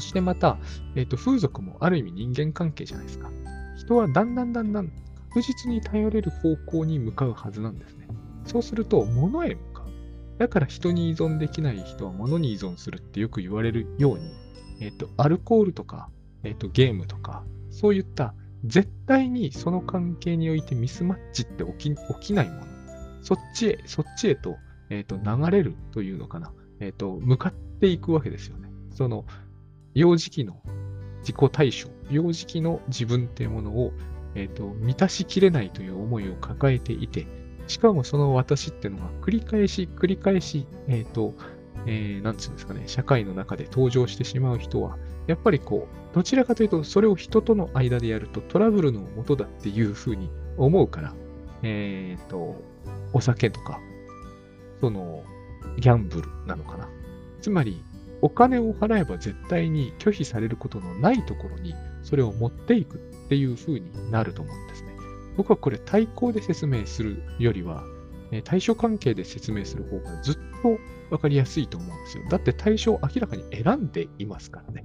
[0.00, 0.58] そしてまた、
[0.96, 3.30] えっ、ー、と、風俗もある意味人間関係じゃないですか。
[3.76, 4.90] 人はだんだんだんだん
[5.28, 8.08] 確実に頼れる方向に向かうはずなんですね。
[8.46, 10.38] そうすると、物へ向かう。
[10.38, 14.32] だから人に依存できない人は物に依存するってよく言われるように、
[14.80, 16.08] えっ、ー、と、アルコールとか、
[16.44, 18.34] えっ、ー、と、ゲームとか、そういった
[18.64, 22.62] 絶対にその関係においてミスマッチって起き起きないもの。
[23.22, 24.56] そっちへ、そっちへと、
[24.88, 26.52] えっ、ー、と、流れるというのかな。
[26.80, 28.70] えっ、と、向かっていくわけですよね。
[28.94, 29.24] その、
[29.94, 30.60] 幼児期の
[31.20, 33.92] 自己対象、幼児期の自分っていうものを、
[34.34, 37.26] え、ー、と、満たしきれないという思いを抱えていて、
[37.66, 41.34] しかもその私っていうのが繰り返し繰り返し、えっ、と、
[41.86, 51.14] えー、なんつうんですかね、社会の中で登場してしまう人は、やっぱりこう、どちらかというと、それを人との間でやるとトラブルの元だっていうふうに思うから、
[51.62, 52.60] えっ、ー、と、
[53.12, 53.80] お酒とか、
[54.80, 55.22] その、
[55.78, 56.88] ギャンブルなのかな。
[57.40, 57.82] つまり、
[58.22, 64.90] お金を払えば絶対に拒否されることのないところに、それを持っていくっていうふうになると思うんですね。
[65.36, 67.84] 僕はこれ対抗で説明するよりは、
[68.44, 70.78] 対象関係で説明する方がずっと
[71.10, 72.24] わかりやすいと思うんですよ。
[72.28, 74.84] だって対象を明らかに選んでいますからね。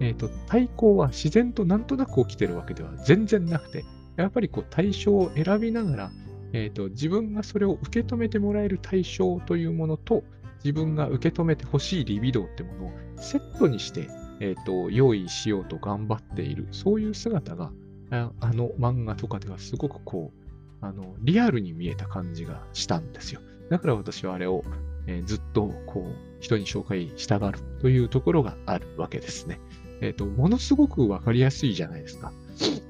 [0.00, 3.84] えっ、ー、と、対抗は自然となんとなく起きてるわけでは全然なくて、
[4.16, 6.10] やっぱりこう対象を選びながら、
[6.52, 10.22] えっ、ー、と、自分がそれを受け止めてもらえる対象というものと、
[10.64, 14.08] 自分が受け止めてほしいリビドーってものをセットにして、
[14.40, 17.72] えっ、ー、と、用意しようと頑張っている、そういう姿が、
[18.10, 23.40] あの漫画とかではすごくこう、あの、リアルに見えた感じがしたんですよ。
[23.70, 24.64] だから私はあれを、
[25.06, 29.60] えー、ずっとこう、人に紹介したがるというところがあるわけですね。
[30.00, 32.32] えっ、ー、と、ものすごくわかりやすいじゃないですか。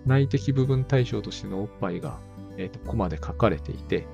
[0.07, 2.19] 内的部分対象としてのおっぱいが、
[2.57, 4.07] えっ、ー、と、コマで書かれていて、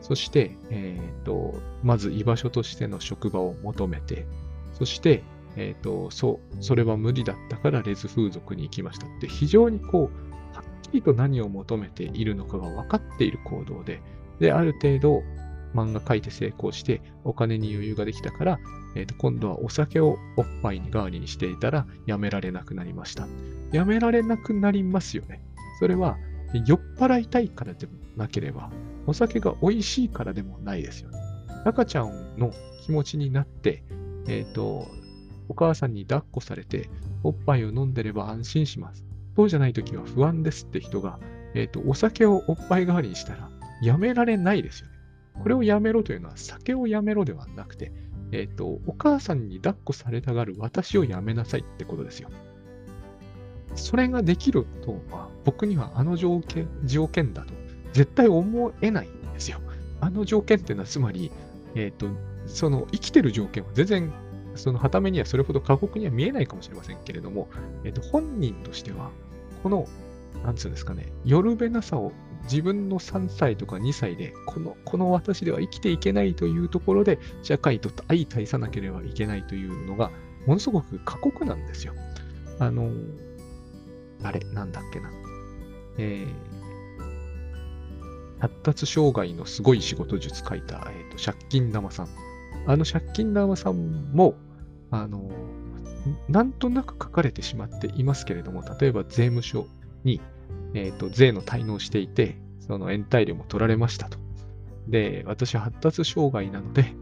[0.00, 4.26] そして、えっ、ー、と、まず居場所としての職場を求めて、
[4.74, 5.22] そして、
[5.56, 14.00] えっ、と、そう、それは無理だったからレズ風俗に行きましたって、非常にこう、はっきりと何を求めているのかが分かっている行動で、
[14.38, 15.22] で、ある程度、
[15.74, 18.58] 漫画書いて成功して、お金に余裕ができたから、
[18.94, 23.28] えー、と今度はお酒をおっぱいに代わりにしていたらやめられなくなりました。
[23.72, 25.42] やめられなくなりますよね。
[25.78, 26.16] それは
[26.66, 28.70] 酔っ払いたいからでもなければ、
[29.06, 31.18] お酒が美味しいからでもないですよね。
[31.64, 32.52] 赤ちゃんの
[32.82, 33.82] 気持ちになって、
[34.26, 34.86] えっ、ー、と、
[35.48, 36.90] お母さんに抱っこされて、
[37.22, 39.04] おっぱいを飲んでれば安心します。
[39.34, 41.18] そうじゃないときは不安ですって人が、
[41.54, 43.48] えっ、ー、と、お酒をおっぱい代わりにしたら、
[43.80, 44.92] やめられないですよね。
[45.40, 47.92] これをやめろというのは、酒をやめろではなくて、
[48.32, 52.28] えっ、ー、と、お母さんに抱っこされたがる私をやめなさいってことですよ。
[53.74, 57.54] それができるとは、僕にはあの条件、条件だと
[57.98, 59.58] 絶対思えないんですよ。
[60.00, 61.32] あの条件っていうのは、つまり、
[61.74, 62.06] えっ、ー、と、
[62.46, 64.12] その生きてる条件は全然、
[64.54, 67.48] その、はためにはそれほど過酷には見えないかもしれませんけれども、
[67.82, 69.10] えっ、ー、と、本人としては、
[69.64, 69.88] この、
[70.44, 72.12] なんつうんですかね、夜べなさを
[72.44, 80.12] 自分の3歳とか2歳で、この、この私では生きていけないというところで、社会と相対さなければいけないというのが、
[80.46, 81.94] ものすごく過酷なんですよ。
[82.60, 82.92] あの、
[84.22, 85.10] あれ、なんだっけな。
[85.98, 86.57] えー、
[88.38, 92.08] 発達障害のすごい仕事術書いた、えーと、借金玉さん。
[92.66, 94.34] あの借金玉さんも、
[94.90, 95.30] あの、
[96.28, 99.66] なんとなく書かれてしまっていますけれども、例えば税務署
[100.04, 100.20] に、
[100.74, 104.18] えっ、ー、と、税の滞納していて、その延滞料も取られましたと。
[104.86, 106.94] で、私は発達障害なので、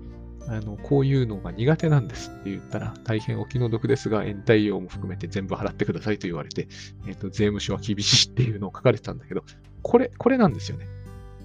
[0.48, 6.68] あの、こういうのが苦手なんですって言ったら、大変お気の毒ですが、延滞料も含めて全部払ってくださいと言われて、
[7.06, 9.44] えっ、ー、と、税務署は厳しいっていうのを書かれてたんだけど、
[9.82, 10.86] これ、これなんですよね。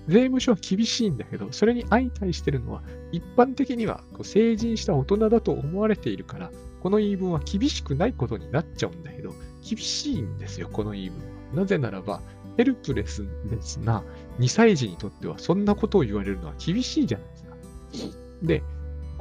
[0.08, 2.82] 税務署は厳しいんだけど、それに相対してるのは、
[3.12, 9.34] 一般的にはこう成人した大人だと思われているから、この言い分は厳しくないことになっちゃうんだけど、
[9.68, 11.26] 厳しいんですよ、この言い分は。
[11.54, 12.22] なぜならば、
[12.58, 14.04] ヘルプレスですな
[14.40, 18.18] 2歳児にとってはそんなことを言われるのは厳しいじゃないですか。
[18.44, 18.64] で、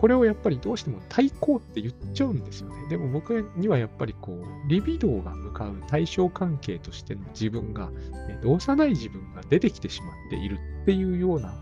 [0.01, 2.89] これをやっぱりどうしても対抗って言っちゃうんですよね。
[2.89, 7.91] でも僕にはやっぱりこう、リビドーが向かう対象関係としての自分が、
[8.31, 11.55] えー、幼い自分が出てきてしまっているっていうような、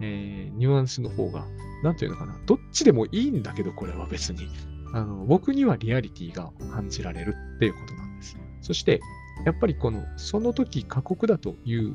[0.00, 1.46] えー、ニュアンスの方が、
[1.84, 4.48] なんていうのかな、どっちでもいいんだけど、これは別に。
[4.92, 8.36] あの僕にはリアリティが感じられるっていうことなんです。
[8.60, 9.00] そして、
[9.46, 11.94] やっぱりこの、その時過酷だという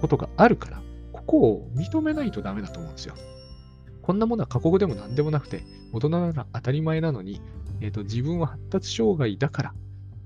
[0.00, 3.14] ことがあるから、ここを認めないとダメだと思うんですよ。
[4.04, 7.40] こんなものは過酷でも何でもなくて、大人なら当たり前なのに、
[7.80, 9.74] えーと、自分は発達障害だから、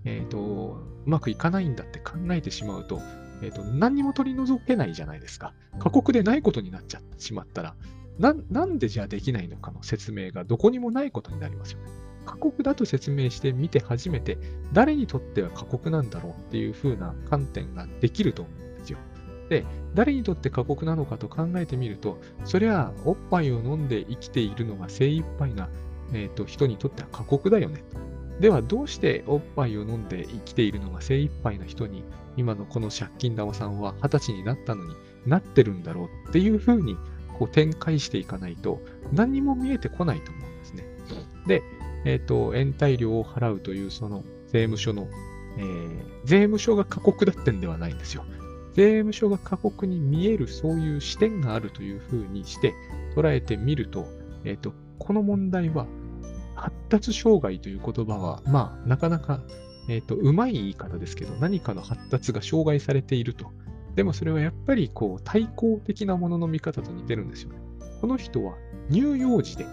[0.05, 3.01] えーと、うまくいかないんだって考えてしまうと、
[3.41, 5.55] えーと、何にも取り除けないじゃないですか。
[5.79, 7.77] 過酷でないことになっちゃってしまったら
[8.19, 11.87] な、なんでじゃあできないのかの説明がどこにもないことになりますよね。
[12.27, 14.39] 過酷だと説明してみて初めて、
[14.73, 18.68] 誰にとっては過酷なんだろうっていう風な観点ができると思う
[19.49, 19.65] で。
[19.95, 25.69] 誰にとって過酷なのかと考えてみると、そりゃ、おっぱいを飲んで生きているのが精一杯な、
[26.13, 27.83] えーと、人にとっては過酷だよね。
[28.41, 32.05] では、どうしておっぱいを飲んで生きているのが精一杯な人に、
[32.37, 34.95] 今のこの借金玉さんは二十歳になったのに
[35.27, 36.97] なってるんだろうっていうふうに
[37.39, 38.81] こう展開していかないと、
[39.13, 40.85] 何も見えてこないと思うんですね。
[41.47, 41.63] で、
[42.05, 45.09] えっ、ー、と、延滞料を払うというその税務署の、
[45.57, 48.25] えー、税務署が過酷だってんではないんですよ。
[48.79, 52.75] 税務署が過酷に見えるそういう視点があるというふうにして
[53.17, 54.07] 捉えてみると、
[54.45, 55.89] えっ、と、この問題は
[56.55, 59.41] 発達障害という言葉は、まあ、なかなか、
[59.89, 63.51] えっ、と、うまい言い方ですけど、何かの発達が障害されていると。
[63.97, 67.59] でもそれはやっぱり、こう、対抗的なものの見方と似てるんですよね。
[68.01, 68.55] この人は
[68.93, 69.67] 乳幼児で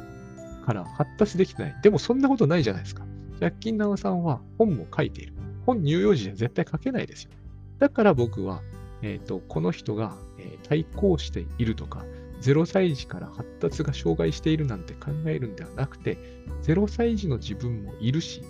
[0.66, 1.76] から発達できてない。
[1.84, 3.06] でもそんなことないじゃないですか。
[3.40, 5.34] 借金縄さんは本も書いている。
[5.68, 7.30] 本乳幼児じゃ絶対書けないですよ。
[7.78, 8.62] だから僕は
[9.06, 12.04] えーと、この人が、えー、対抗しているとか、
[12.42, 16.18] 0歳児から発達が障害しているなんて考えるんではなくて、
[16.64, 18.42] 0歳児の自分もいるし、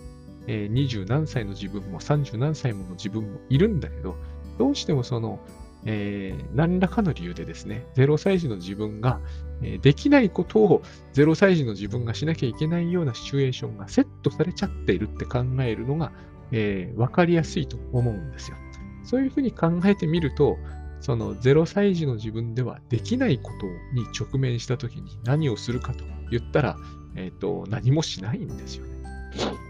[0.48, 4.16] えー、20何歳の自分も30何歳もの自分もいるんだけど、
[4.58, 5.40] どうしてもその、
[5.84, 9.20] えー、何らかの理由でですね、0歳児の自分が、
[9.62, 10.84] えー、できないことを
[11.16, 16.14] 0歳児の自分がしなきゃいけないようなシチュエーションがセットされちゃっているって考えるのが、
[16.54, 18.58] えー、分かりやすいと思うんですよ。
[19.06, 20.58] そういうふうに考えてみると、
[21.02, 26.78] その0歳児の自分ではできないことに直面したときに何をするかと言ったら、
[27.16, 28.96] え、ー、と、何もしないんですよね。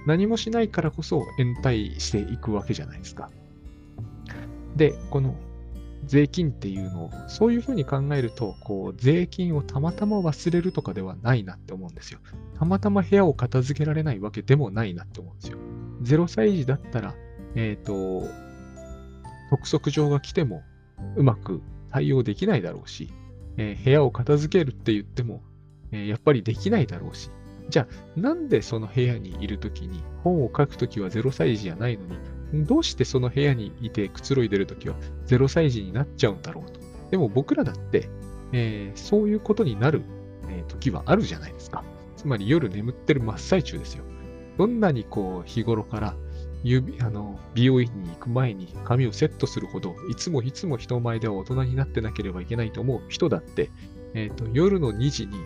[0.06, 3.30] 何もしないからこそ延滞していくわけじゃないですか。
[4.76, 5.36] で、この
[6.06, 12.20] 税金っていうのを、そういうふうに考えると、こう、税金をたまたま忘れるとかではないなって思うんですよ。
[12.58, 15.58] たまたま部屋を片付けられないわけでもないなって思うんですよ。
[16.04, 17.16] 0歳児だったら、
[17.56, 18.45] えっ、ー、と、
[19.56, 20.64] 督促状が来ても
[21.16, 23.12] うまく対応できないだろうし、
[23.58, 25.42] えー、部屋を片付けるって言っても、
[25.92, 27.32] えー、やっぱりできないだろうし、
[27.70, 32.06] じゃあなんでその部屋にいるときに本を書くときは0歳児じゃないの
[32.54, 34.96] に、どうしてその部屋にいてくつろいでるときは
[35.28, 36.80] 0歳児になっちゃうんだろうと。
[37.12, 38.10] でも僕らだって、
[38.52, 40.02] えー、そういうことになる、
[40.50, 41.84] えー、時はあるじゃないですか。
[42.18, 44.04] つまり夜眠ってる真っ最中ですよ。
[44.58, 46.16] どんなにこう日頃から
[46.70, 53.70] 指あの美容院に行く前に髪をセットするほど、いつもいつも人前では大人になってなければいけないと思う人だって、
[54.14, 55.38] えーと、夜の2時に、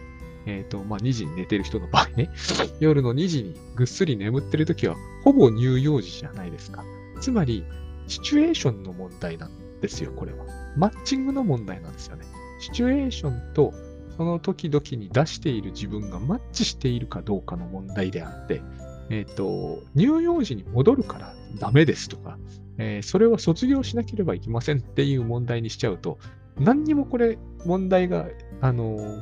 [0.45, 2.29] えーとまあ、2時に寝てる人の場合ね、
[2.79, 6.83] 夜の2時にぐっすり眠ってるときは、ほぼ乳幼児じゃないですか。
[7.19, 7.65] つまり、
[8.07, 9.51] シチュエーションの問題なん
[9.81, 10.45] ですよ、これは。
[10.77, 12.25] マッチングの問題なんですよね。
[12.59, 13.73] シチュエーションと
[14.19, 18.61] その時々に出している自分がマッチしているかどうかの問題であって、
[19.09, 22.37] えっ、ー、と、乳幼児に戻るからダメですとか、
[22.77, 26.19] えー、それは卒業しなければいけませんっていう問題にしちゃうと、
[26.59, 28.27] 何にもこれ問題が、
[28.61, 29.21] あのー、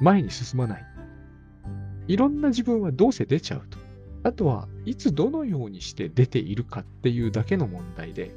[0.00, 0.84] 前に進まない。
[2.08, 3.78] いろんな自分はどうせ出ちゃうと。
[4.24, 8.34] あとは、いつどのようにして出ているかっていうだけの問題で、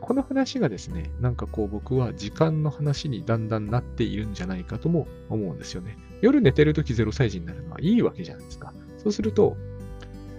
[0.00, 5.96] この話がですね、なんかこう僕は時間の話にだんだんなっているんじゃないかとも思うんですよね。
[6.20, 8.74] 夜寝てるとき0歳児になるのはいいわけじゃないですか。
[9.04, 9.56] そうすると、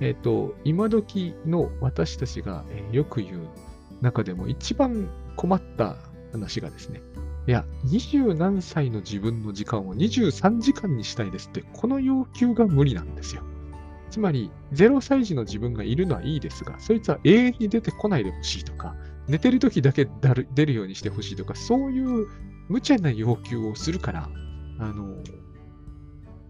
[0.01, 3.47] えっ、ー、と、今時の私たちが、えー、よく言う
[4.01, 5.95] 中でも一番困った
[6.31, 7.01] 話がですね、
[7.47, 13.43] いや、二十何歳の自分の時間を23時間にしたいですって、この要求が無理なんですよ。
[14.09, 18.95] つまり、0歳児の自分がいるのはいいですが、そいつは永遠に出てこないでほしいとか、
[19.27, 20.07] 寝てる時だけ
[20.55, 22.27] 出るようにしてほしいとか、そういう
[22.67, 24.29] 無茶な要求をするから、
[24.79, 25.15] あの、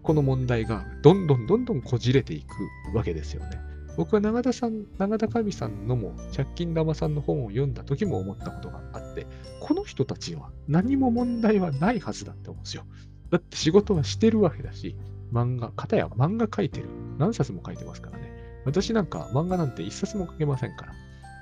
[0.06, 3.60] この問題がどんどんどんどんこじれていくわけですよね。
[3.96, 9.26] 僕は永田さん、永田神さんのも借金玉さんの本を読んだ時も思ったことがあって、
[9.60, 12.84] この人たちは何も問題はないはずだって思うんですよ。
[13.30, 14.94] だって仕事はしてるわけだし、
[15.32, 16.88] 漫画、片や漫画描いてる。
[17.18, 18.30] 何冊も書いてますからね。
[18.64, 20.92] 私なんか漫画なんて一冊も書けませんから。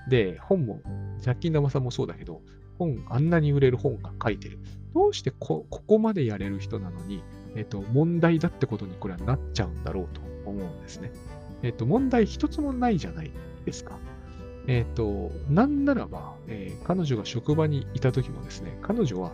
[0.09, 0.81] で、本も、
[1.19, 2.41] ジャッキン玉さんもそうだけど、
[2.79, 4.59] 本、あんなに売れる本が書いてる。
[4.95, 7.23] どうしてここまでやれる人なのに、
[7.57, 11.13] えっ、と、問題だってことにこれはなっちゃうんだろうと思うんですね。
[11.63, 13.31] えっ、と、問題一つもないじゃない
[13.65, 13.99] ですか。
[14.67, 19.33] えっ、と、なんならば、えー、彼女が職場にいた時もですね、彼女は、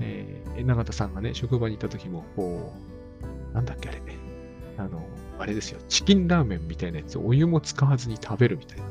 [0.00, 2.72] えー、永田さんがね、職場にいた時も、こ
[3.52, 4.16] う、なんだっけあれね、
[4.78, 5.06] あの、
[5.38, 8.84] あれですよ、チキンラーメンみたいなやつをお湯も使わずに食べるみたいな。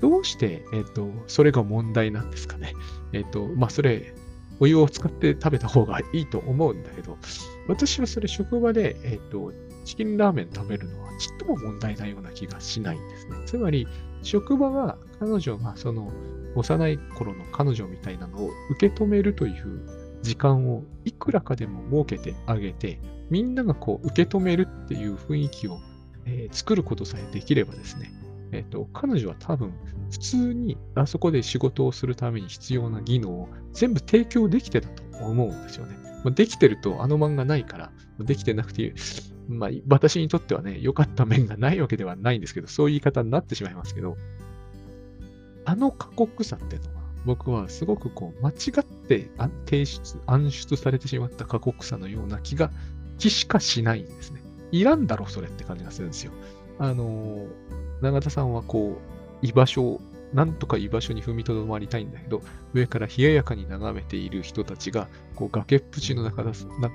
[0.00, 2.74] どうして、えっ、ー、と、それが問題なんですかね。
[3.12, 4.14] えっ、ー、と、まあ、それ、
[4.60, 7.18] お湯を使って食べた方がいいと思うんだけど、
[7.68, 9.52] 私はそれ職場で、えっ、ー、と、
[9.84, 13.36] チキンラーメン食べるのはちっとも問題ないような気がしないんですね。
[13.46, 13.86] つまり、
[14.22, 16.12] 職場は彼女がその
[16.56, 19.86] 幼い頃の彼女みたいなのを受け止めるという
[20.22, 23.00] 時間をいくらかでも設けてあげて、
[23.30, 25.78] みんながこう受け止めるっていう雰囲気を、
[26.24, 28.12] えー、作ることさえできればですね、
[28.52, 29.72] えっ、ー、と、彼女は多分、
[30.10, 36.05] 普通にあそこで仕事をするために必要な技能を全部提供できてたと思うんですよね。
[36.24, 38.94] ま、できてるとあの漫画ないから、できてなくて、
[39.48, 44.16] まあ、私にとってはね、良かった面がないわけではないんですけど、そういう言い方になってしまいますけど、
[45.64, 49.30] あの過酷さっていうのは、僕はすごくこう、間違って
[49.66, 52.70] 提出、暗出されてしまった過酷さのような気が、
[53.18, 54.42] 気しかしないんですね。
[54.72, 56.32] いらんだろ、それって感じがするんですよ。
[56.78, 57.46] あの、
[58.02, 58.98] 永田さんはこ
[59.42, 60.00] う、居場所、
[60.32, 62.42] なんとか居場所に踏みとどまりたいんだけど、
[62.74, 66.52] 上から冷ややかに眺めている人たちが、こう崖っぷちの中田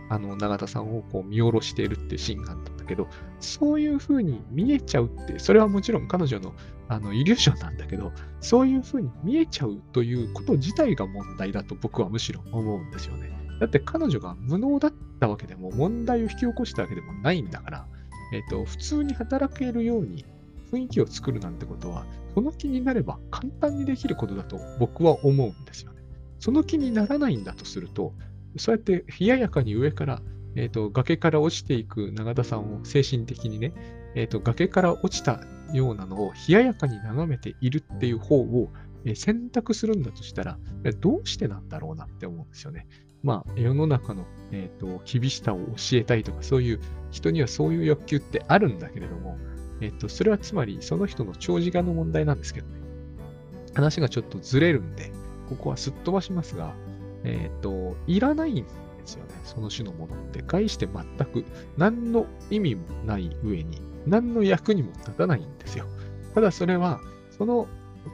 [0.09, 3.07] あの永田さんをこう見下ろしているっていうシーンがあったんだけど、
[3.39, 6.53] そういう風に見えちゃうって、それはもちろん彼女の
[6.87, 8.11] あのイリューションなんだけど、
[8.41, 13.31] そういう風に見えちゃうということ自体が問題だと僕はむしろ思うんですよね。
[13.61, 17.87] だって彼女が無能だったわけでも、問題を引き起こしたわけでもないんだから、
[18.33, 20.25] えっ、と、普通に働けるように
[20.71, 26.01] 雰囲気を作るなんてことは、その気になれば簡単にできることだと僕は思うんですよね。
[26.39, 28.13] その気にならないんだとすると、
[28.57, 30.21] そうやって冷ややかに上から、
[30.55, 33.73] えーと、崖から落ちていく永田さんを精神的にね、
[34.15, 35.41] えーと、崖から落ちた
[35.73, 38.69] ようなのを冷ややかに眺めているっていう方を、
[39.15, 40.59] 選択するんだとしたら、
[40.99, 42.87] どうしてなんだろうなって思うんですよね。
[43.23, 46.79] まあ、世の中の、えーと厳しさを教えたいとか、そういう
[47.11, 49.37] 人にはそういう欲求ってあるんだけれども、
[49.81, 52.73] えっと、それはつまりその人の長時間の問題なんですけどね。
[53.73, 55.11] 話がちょっとずれるんで、
[55.49, 56.73] ここはすっ飛ばしますが、
[57.23, 58.69] えっと、いらないんで
[59.05, 59.31] すよね。
[59.43, 60.43] その種のものって。
[60.45, 61.45] 概して全く
[61.77, 65.85] 何の意味もない上に、何の役にも立たないんですよ。
[66.33, 66.99] ただそれは、
[67.37, 67.67] その、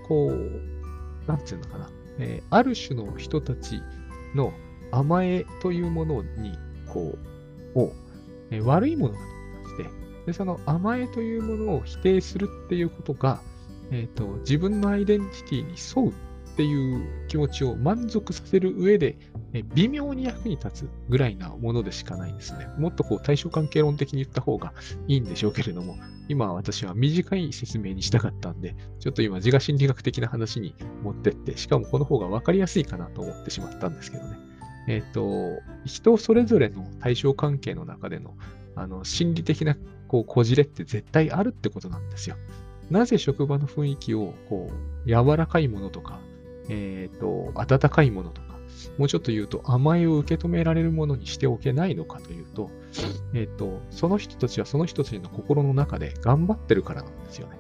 [0.07, 1.89] こう、なんていうのかな。
[2.20, 3.82] えー、ある種の人たち
[4.34, 4.51] の
[4.91, 6.57] 甘えというものに、
[6.88, 7.18] こ
[7.76, 7.93] う、を、
[8.49, 9.26] えー、悪いものだと
[10.28, 13.41] で、その甘えというものを否定するっていうことが、
[13.91, 19.17] えーと、自分のアイデンティティに沿うっていう気持ちを満足させる上で、
[19.53, 22.67] え微妙に役に立つぐらいなものでしかないんですね。
[22.78, 24.73] もっとこう対象関係論的に言った方が
[25.07, 25.95] いいんでしょうけれども、
[26.28, 34.38] 今私は短い説明にしたかったんで、ちょっと今自我心理学的な話に持ってって、しかもこの方が分かりやすいかなと思ってしまったんですけどね。
[34.89, 38.36] えっ、ー、と、人それぞれの対象関係の中での
[38.75, 39.75] あの心理的な
[40.08, 42.36] こうこじれって絶対あるってことなんですよ。
[42.89, 44.72] なぜ職場の雰囲気をこ
[45.05, 46.20] う柔らかいものとか、
[46.70, 48.47] えっ、ー、と、温かいものとか、
[48.97, 52.70] もうちょっと言うと甘えを受け止められるものにしておけないのかというと、
[53.34, 57.58] えっ、ー、と、その人たちはその人たちの心の中で頑張ってるからなんですよね。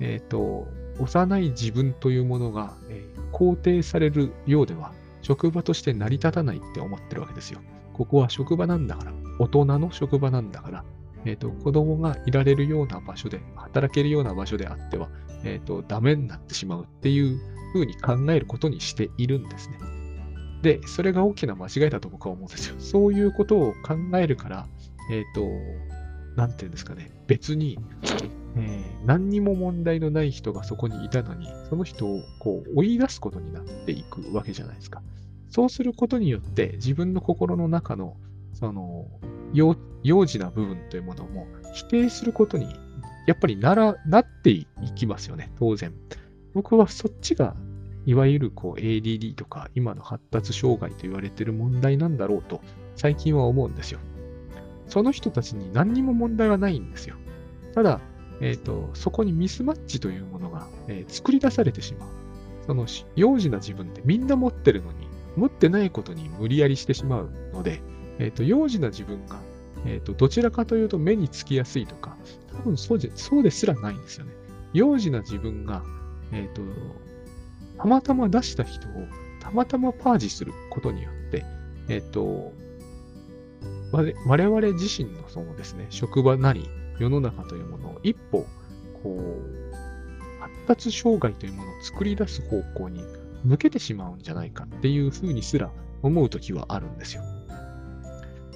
[0.00, 0.68] えっ、ー、と、
[0.98, 7.60] 幼い自分というものが、え肯定されるようでは、職場として成り立たないって思ってるわけですよ。
[7.92, 10.84] ここは職場なんだから、大人の職場なんだから、
[11.24, 15.08] え、ー、と、子供がいられるような場所で、働けるような場所であっては、
[15.44, 17.38] え、ー、と、ダメになってしまうっていう
[17.72, 19.78] ふうに考えることにしているんですね。
[20.62, 22.76] で、それが大きな間違いだと僕は思うんですよ。
[22.78, 24.66] そういうことを考えるから、
[25.10, 25.48] えっ、ー、と、
[26.36, 27.78] なんていうんですかね、別に、
[28.56, 35.02] えー、何にも問題のない人がそこにいたのに、その人をこう追い出すことになっていくわけじゃないですか。
[35.48, 38.16] そうすることによって自分の心の中の
[38.60, 39.06] その
[39.52, 39.76] 幼
[40.26, 42.66] 児な部分というものも否定することに
[43.26, 45.92] やっぱりならなっていきますよね、当然。
[46.54, 47.54] 僕はそっちが
[48.06, 52.60] いわゆるこう ADD とか今の発達障害と言われている問題なんだろうと
[52.96, 54.00] 最近は思うんですよ。
[54.88, 57.14] その人たちに何にも問題はないんですよ。
[57.74, 58.00] ただ、
[58.40, 62.08] えーと、そこにミスマッチというものが、えー、作り出されてしまう。
[62.66, 65.06] その幼児な自分ってみんな持ってるのに
[65.36, 67.80] 持ってないことに無理やりしてしまうので、
[68.20, 69.40] えっ、と、幼児な自分が、
[69.86, 72.16] えっ、と、どちらかというと目につきやすいとか、
[72.54, 74.32] 多分そうでそうですらないんですよね。
[74.74, 75.82] 幼児な自分が、
[76.32, 76.62] えっ、と、
[77.78, 78.90] たまたま出した人を
[79.40, 81.44] たまたまパージすることによって、
[81.88, 82.52] えっ、と、
[83.92, 86.68] 我々自身のそのですね、職場なり
[86.98, 88.46] 世の中というものを一歩、
[89.02, 89.74] こう、
[90.40, 93.02] 発達障害というものを作り出す方向に
[93.46, 95.70] 抜けてしまうんじゃないかっていうふうにすら
[96.02, 97.22] 思うときはあるんですよ。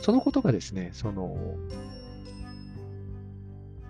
[0.04, 1.34] そのことがですね、その、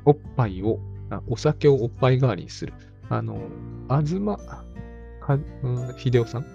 [0.05, 0.79] おっぱいを、
[1.11, 2.73] あお酒をおっぱい代わりにする。
[3.09, 3.41] あの、
[3.89, 4.37] あずま、
[5.21, 6.47] か、うん、秀夫さん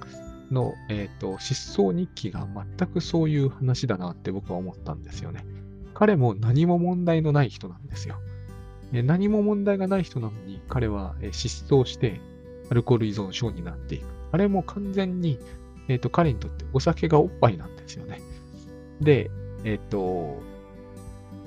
[0.50, 2.48] の、えっ、ー、と、失踪日記が
[2.78, 5.44] 全くそういう話だなって僕は思ったんですよね。
[5.94, 8.16] 彼も何も問題のない人なんですよ。
[8.94, 12.22] 何も問題がない人なのに、彼は失踪して
[12.72, 14.06] アルコール依存症になっていく。
[14.32, 15.38] あれも完全に、
[15.90, 18.22] えっ、ー、と、彼にとってお酒がおっぱいなんですよね。
[19.02, 19.30] で、
[19.64, 20.42] えっ、と、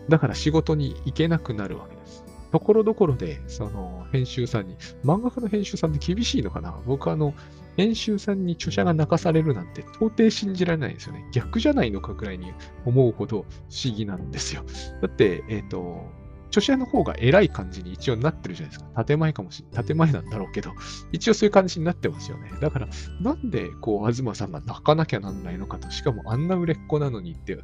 [0.08, 2.24] だから仕事に行けなくなるわけです。
[2.50, 6.78] ところどころで、その、編集さんに、漫画家の編集さんって厳しいのかな？
[6.86, 7.34] 僕あの、
[7.76, 11.26] 編集さんに著者が泣かされるなんて到底信じられないんですよね。
[11.32, 12.52] 逆じゃないのかくらいに
[12.84, 14.62] 思うほど不思議なんですよ。
[15.00, 16.04] だって、えっ、ー、と、
[16.52, 19.04] 著者の方が偉い感じに一応なってるじゃないですか。
[19.04, 20.72] 建前かもしれ建前なんだろうけど、
[21.10, 22.50] 一応そういう感じになってますよね。
[22.60, 22.88] だから、
[23.20, 27.58] なんで、こう、東さんが泣かなきゃなんないのかと、しかもあんな売れっ子なのにって、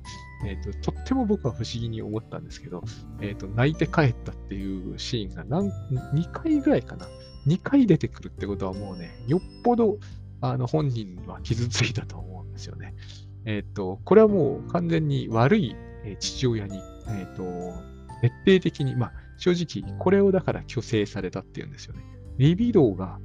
[0.47, 2.83] えっ、ー、と、とっても僕は不思議に思ったんですけど、
[3.21, 5.71] えっ、ー、と、泣いて帰ったっていうシーンが何、
[6.15, 7.07] 2回ぐらいかな。
[7.47, 9.99] 2回出てくるってことはもうね、よっぽど、
[10.41, 12.95] あの、本人は傷ついたと思うんですよね。
[13.45, 15.77] えっ、ー、と、これはもう完全に悪い
[16.21, 17.43] 父親に、えっ、と、
[18.21, 19.53] 徹底的に、まあ、正
[19.83, 22.03] 直、これをだから虚勢されたっていうんですよね。
[22.39, 23.19] リビドーが、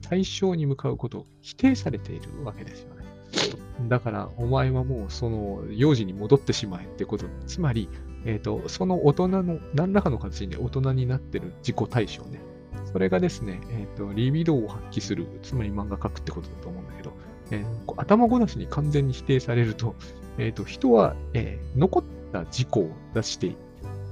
[0.00, 3.02] 対象に向かうことを否定されているわけですよね。
[3.88, 7.26] だから、お前はもうその幼児に戻ってしまえってこと。
[7.46, 7.88] つまり、
[8.24, 12.40] え、ー、と、その大人の、何らかの形で大人になってる自己対象ね。
[12.92, 17.12] それがですね、え、ー、と、リビドーを発揮する、つまり漫画描くってことだと思うんだけど、
[17.50, 19.96] えー、頭ごなしに完全に否定されると、
[20.38, 23.56] えっ、と、人は、え残った自己を出して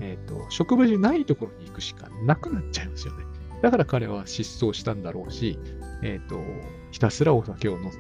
[0.01, 3.25] えっ、ー、と、職場じゃないところに行くしかなくなっちゃいますよね。
[3.63, 5.59] だから彼は失踪したんだろうし、
[6.03, 6.41] えっ、ー、と、
[6.91, 7.91] ひたすらお酒を飲んで、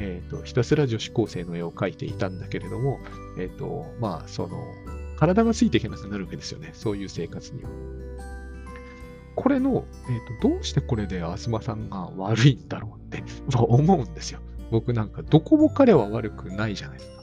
[0.00, 2.98] えっ、ー、と、ひたすら女子高生の絵を描いていたんだけれども、
[3.38, 4.58] えっ、と、まあ、その、
[5.18, 6.70] 体がついていけなくなるわけですよね。
[6.72, 7.70] そういう生活には。
[9.36, 13.24] これの、えっ、と、どうしてこれで東さんが悪いんだろうって、
[13.56, 14.40] 思うんですよ。
[14.70, 17.17] 僕なんか、どこも彼は悪くないじゃないですか。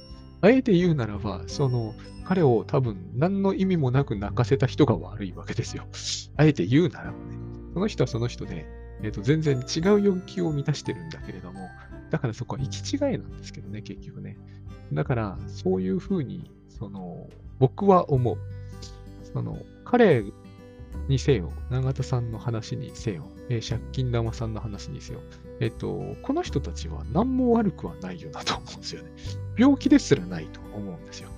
[0.45, 5.87] あえて言うならば、その、彼を多分何の意味もなく泣かせた人が悪いわけですよ。
[6.37, 7.37] あえて言うならばね。
[7.73, 8.67] その人はその人で、
[9.01, 11.67] えっ、ー、と、全然違う欲求を満たしてるんだけれども、
[12.11, 14.37] だからそこは行き違いなんですけどね、結局ね。
[14.93, 17.27] だから、そういうふうに、その、
[17.57, 18.37] 僕は思う。
[19.33, 20.23] その、彼
[21.07, 25.21] にせよ、永田さんの話にせよ、えー、借金玉さんの話にせよ、
[25.59, 29.11] えっ、ー、と、この人たちは何も悪くはないよなと思うんですよね。
[29.57, 31.29] 病気ですらないと思うんですよ。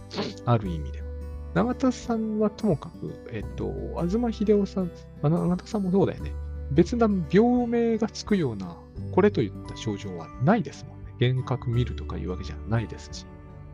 [0.45, 1.07] ある意味では。
[1.53, 3.73] 永田さんはともかく、えっと、
[4.07, 4.91] 東秀夫さん、
[5.21, 6.31] 永田さんもそうだよね。
[6.71, 8.75] 別な病名がつくような、
[9.11, 11.13] これといった症状はないですもんね。
[11.19, 13.25] 幻覚見るとかいうわけじゃないですし。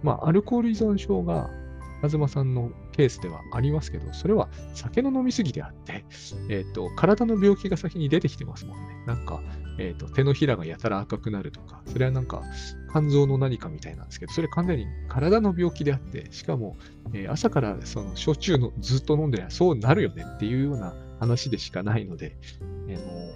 [0.03, 1.49] まあ、アルコール依存症が、
[2.07, 6.05] 東さんのケースではありますけど、それは酒の飲みすぎであって、
[6.49, 9.03] えっ、と、体の病気が先に出てきてますもんね。
[9.05, 9.41] なんか、
[9.77, 12.43] えっ、ー、と、手のひらがやたら赤くなるとか、それはなんか、
[12.91, 16.77] 肝臓の何かみたいなんですけど、それ完全に体の病気であって、しかも、
[17.13, 22.37] えー、朝からその焼酎のずっと飲んでりゃそうなるよねっていうような話でしかないので、
[22.87, 23.33] えー、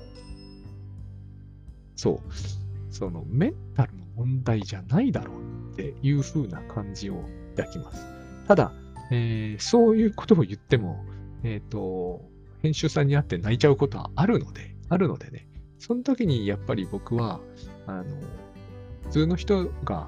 [1.95, 7.23] そう、そのメンタルの問題じゃないだろうっていう風な感じを
[7.55, 8.16] 抱きます。
[8.47, 8.71] ただ、
[9.11, 11.03] えー、そういうことを言っても、
[11.43, 12.21] えっ、ー、と、
[12.61, 15.47] 編集さんに会って泣いちゃうことはあるので、あるのでね、
[15.79, 17.39] その時にやっぱり僕は、
[17.85, 18.05] あの、
[19.03, 20.07] 普通の人が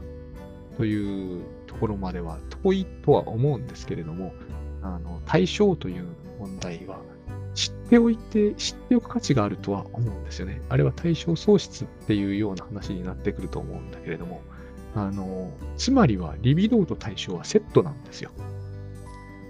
[0.78, 4.34] というところまでは遠いとは思うんですけれども、
[4.82, 6.06] あの、対象という
[6.40, 7.00] 問題は
[7.54, 10.62] 知っておいて、知っておく価値があるとは思うんですよね。
[10.70, 14.42] あれは対象喪失っていうような話になってくると思うんだけれども、
[14.96, 18.32] あの、つまりはリビドーと対象はセットなんですよ。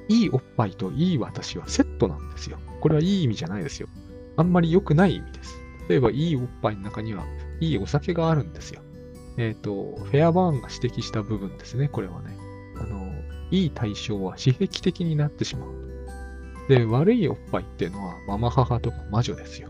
[0.10, 2.58] いいおっぱいといい私はセットなんですよ。
[2.82, 3.88] これはいい意味じゃないですよ。
[4.38, 5.60] あんまり良くない意味です。
[5.88, 7.26] 例えば、いいおっぱいの中には、
[7.60, 8.82] いいお酒があるんですよ。
[9.38, 12.38] えっ、ー、と、フェアバーンが指摘した部分ですね、これはね。
[12.78, 13.12] あの、
[13.52, 15.70] いい対象は刺激的になってしまう。
[16.68, 19.69] で、悪いおっぱいっていうのは、ママ母とか魔女ですよ。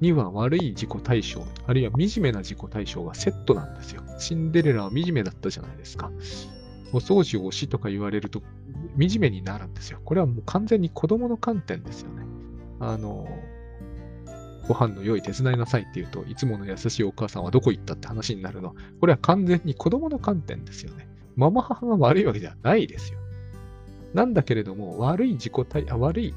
[0.00, 4.02] には悪い自己対象、あるいは惨めな自己対象がセットなんですよ。
[4.18, 6.10] シンデレラは惨めだったじゃないですか。
[6.92, 8.42] お掃除をしとか言われると、
[8.98, 10.00] 惨めになるんですよ。
[10.04, 12.24] これはもう完全に子供の観点ですよね。
[12.80, 13.28] あの、
[14.68, 18.74] ご飯の用意手伝いなさいって言うと、いつもの優しいお母さんはどこ行ったって話になるの。
[19.00, 21.08] これは完全に子供の観点ですよね。
[21.36, 23.18] ママ母が悪いわけではないですよ。
[24.14, 26.34] なんだけれども、悪い自己対、あ悪い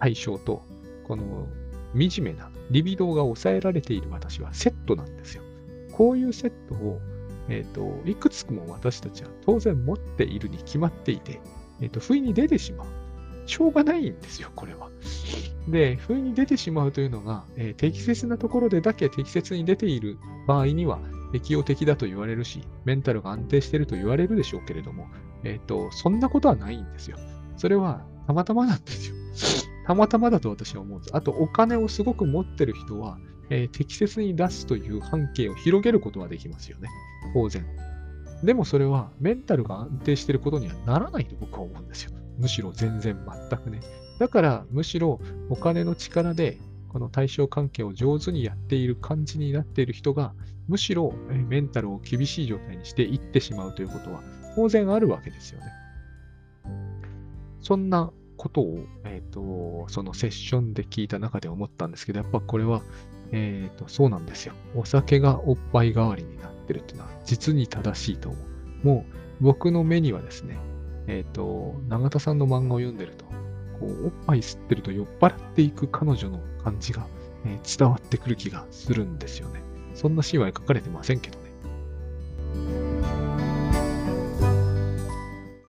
[0.00, 0.62] 対象と、
[1.06, 1.46] この
[1.94, 5.42] 惨めなリビドーが抑えられている私はセットなんですよ。
[5.92, 7.00] こういうセットを、
[7.48, 11.40] えっ、ー、と、いくつも私たちは当然持っているに決まっていて、
[11.80, 12.86] えっ、ー、と、不意に出てしまう。
[13.46, 14.88] しょうがないんですよ、これは。
[15.68, 20.98] で、不意に出てしまうというのが、えー、適切なところでだけ適切に出ている場合には、
[21.32, 25.08] 適応的だと言われるし、メンタルが安定していると言われるでしょうけれども、
[25.42, 27.18] えっ、と、そんなことはないんですよ。
[27.56, 29.16] それはたまたまなんですよ。
[29.86, 31.16] たまたまだと私は思うんです。
[31.16, 33.18] あと、お金をすごく持ってる人は、
[33.50, 36.88] えー、適切に出すという半径を広げることはできますよね。
[37.34, 37.66] 当然。
[38.42, 42.12] でもそれはメンタルが安定していることにはならないと僕は思うんですよ。
[42.38, 43.18] むしろ全然
[43.50, 43.80] 全くね。
[44.18, 46.58] だからむしろお金の力で
[46.88, 50.34] この対象関係を上手にやっている感じになっている人が
[50.68, 54.22] むしろメンタルを厳しい状態にしていってしまうということは
[54.54, 55.66] 当然あるわけですよね。
[57.60, 58.12] そんな
[58.44, 62.82] ことを、えっ、ー、と、そのセッションで聞いた中で思ったんですけど、やっぱこれは、
[63.32, 64.54] えっ、ー、と、そうなんですよ。
[64.76, 68.38] お酒がおっぱい代わりになってるっていうのは実に正しいと思
[68.84, 68.86] う。
[68.86, 70.58] もう僕の目にはですね、
[71.06, 73.24] えっ、ー、と、永田さんの漫画を読んでると、
[73.80, 77.06] こう、おっぱい吸ってると酔っ払っていく彼女の感じが、
[77.46, 79.62] え伝わってくる気がするんですよね。
[79.94, 83.23] そんなシーンは描かれてませんけどね。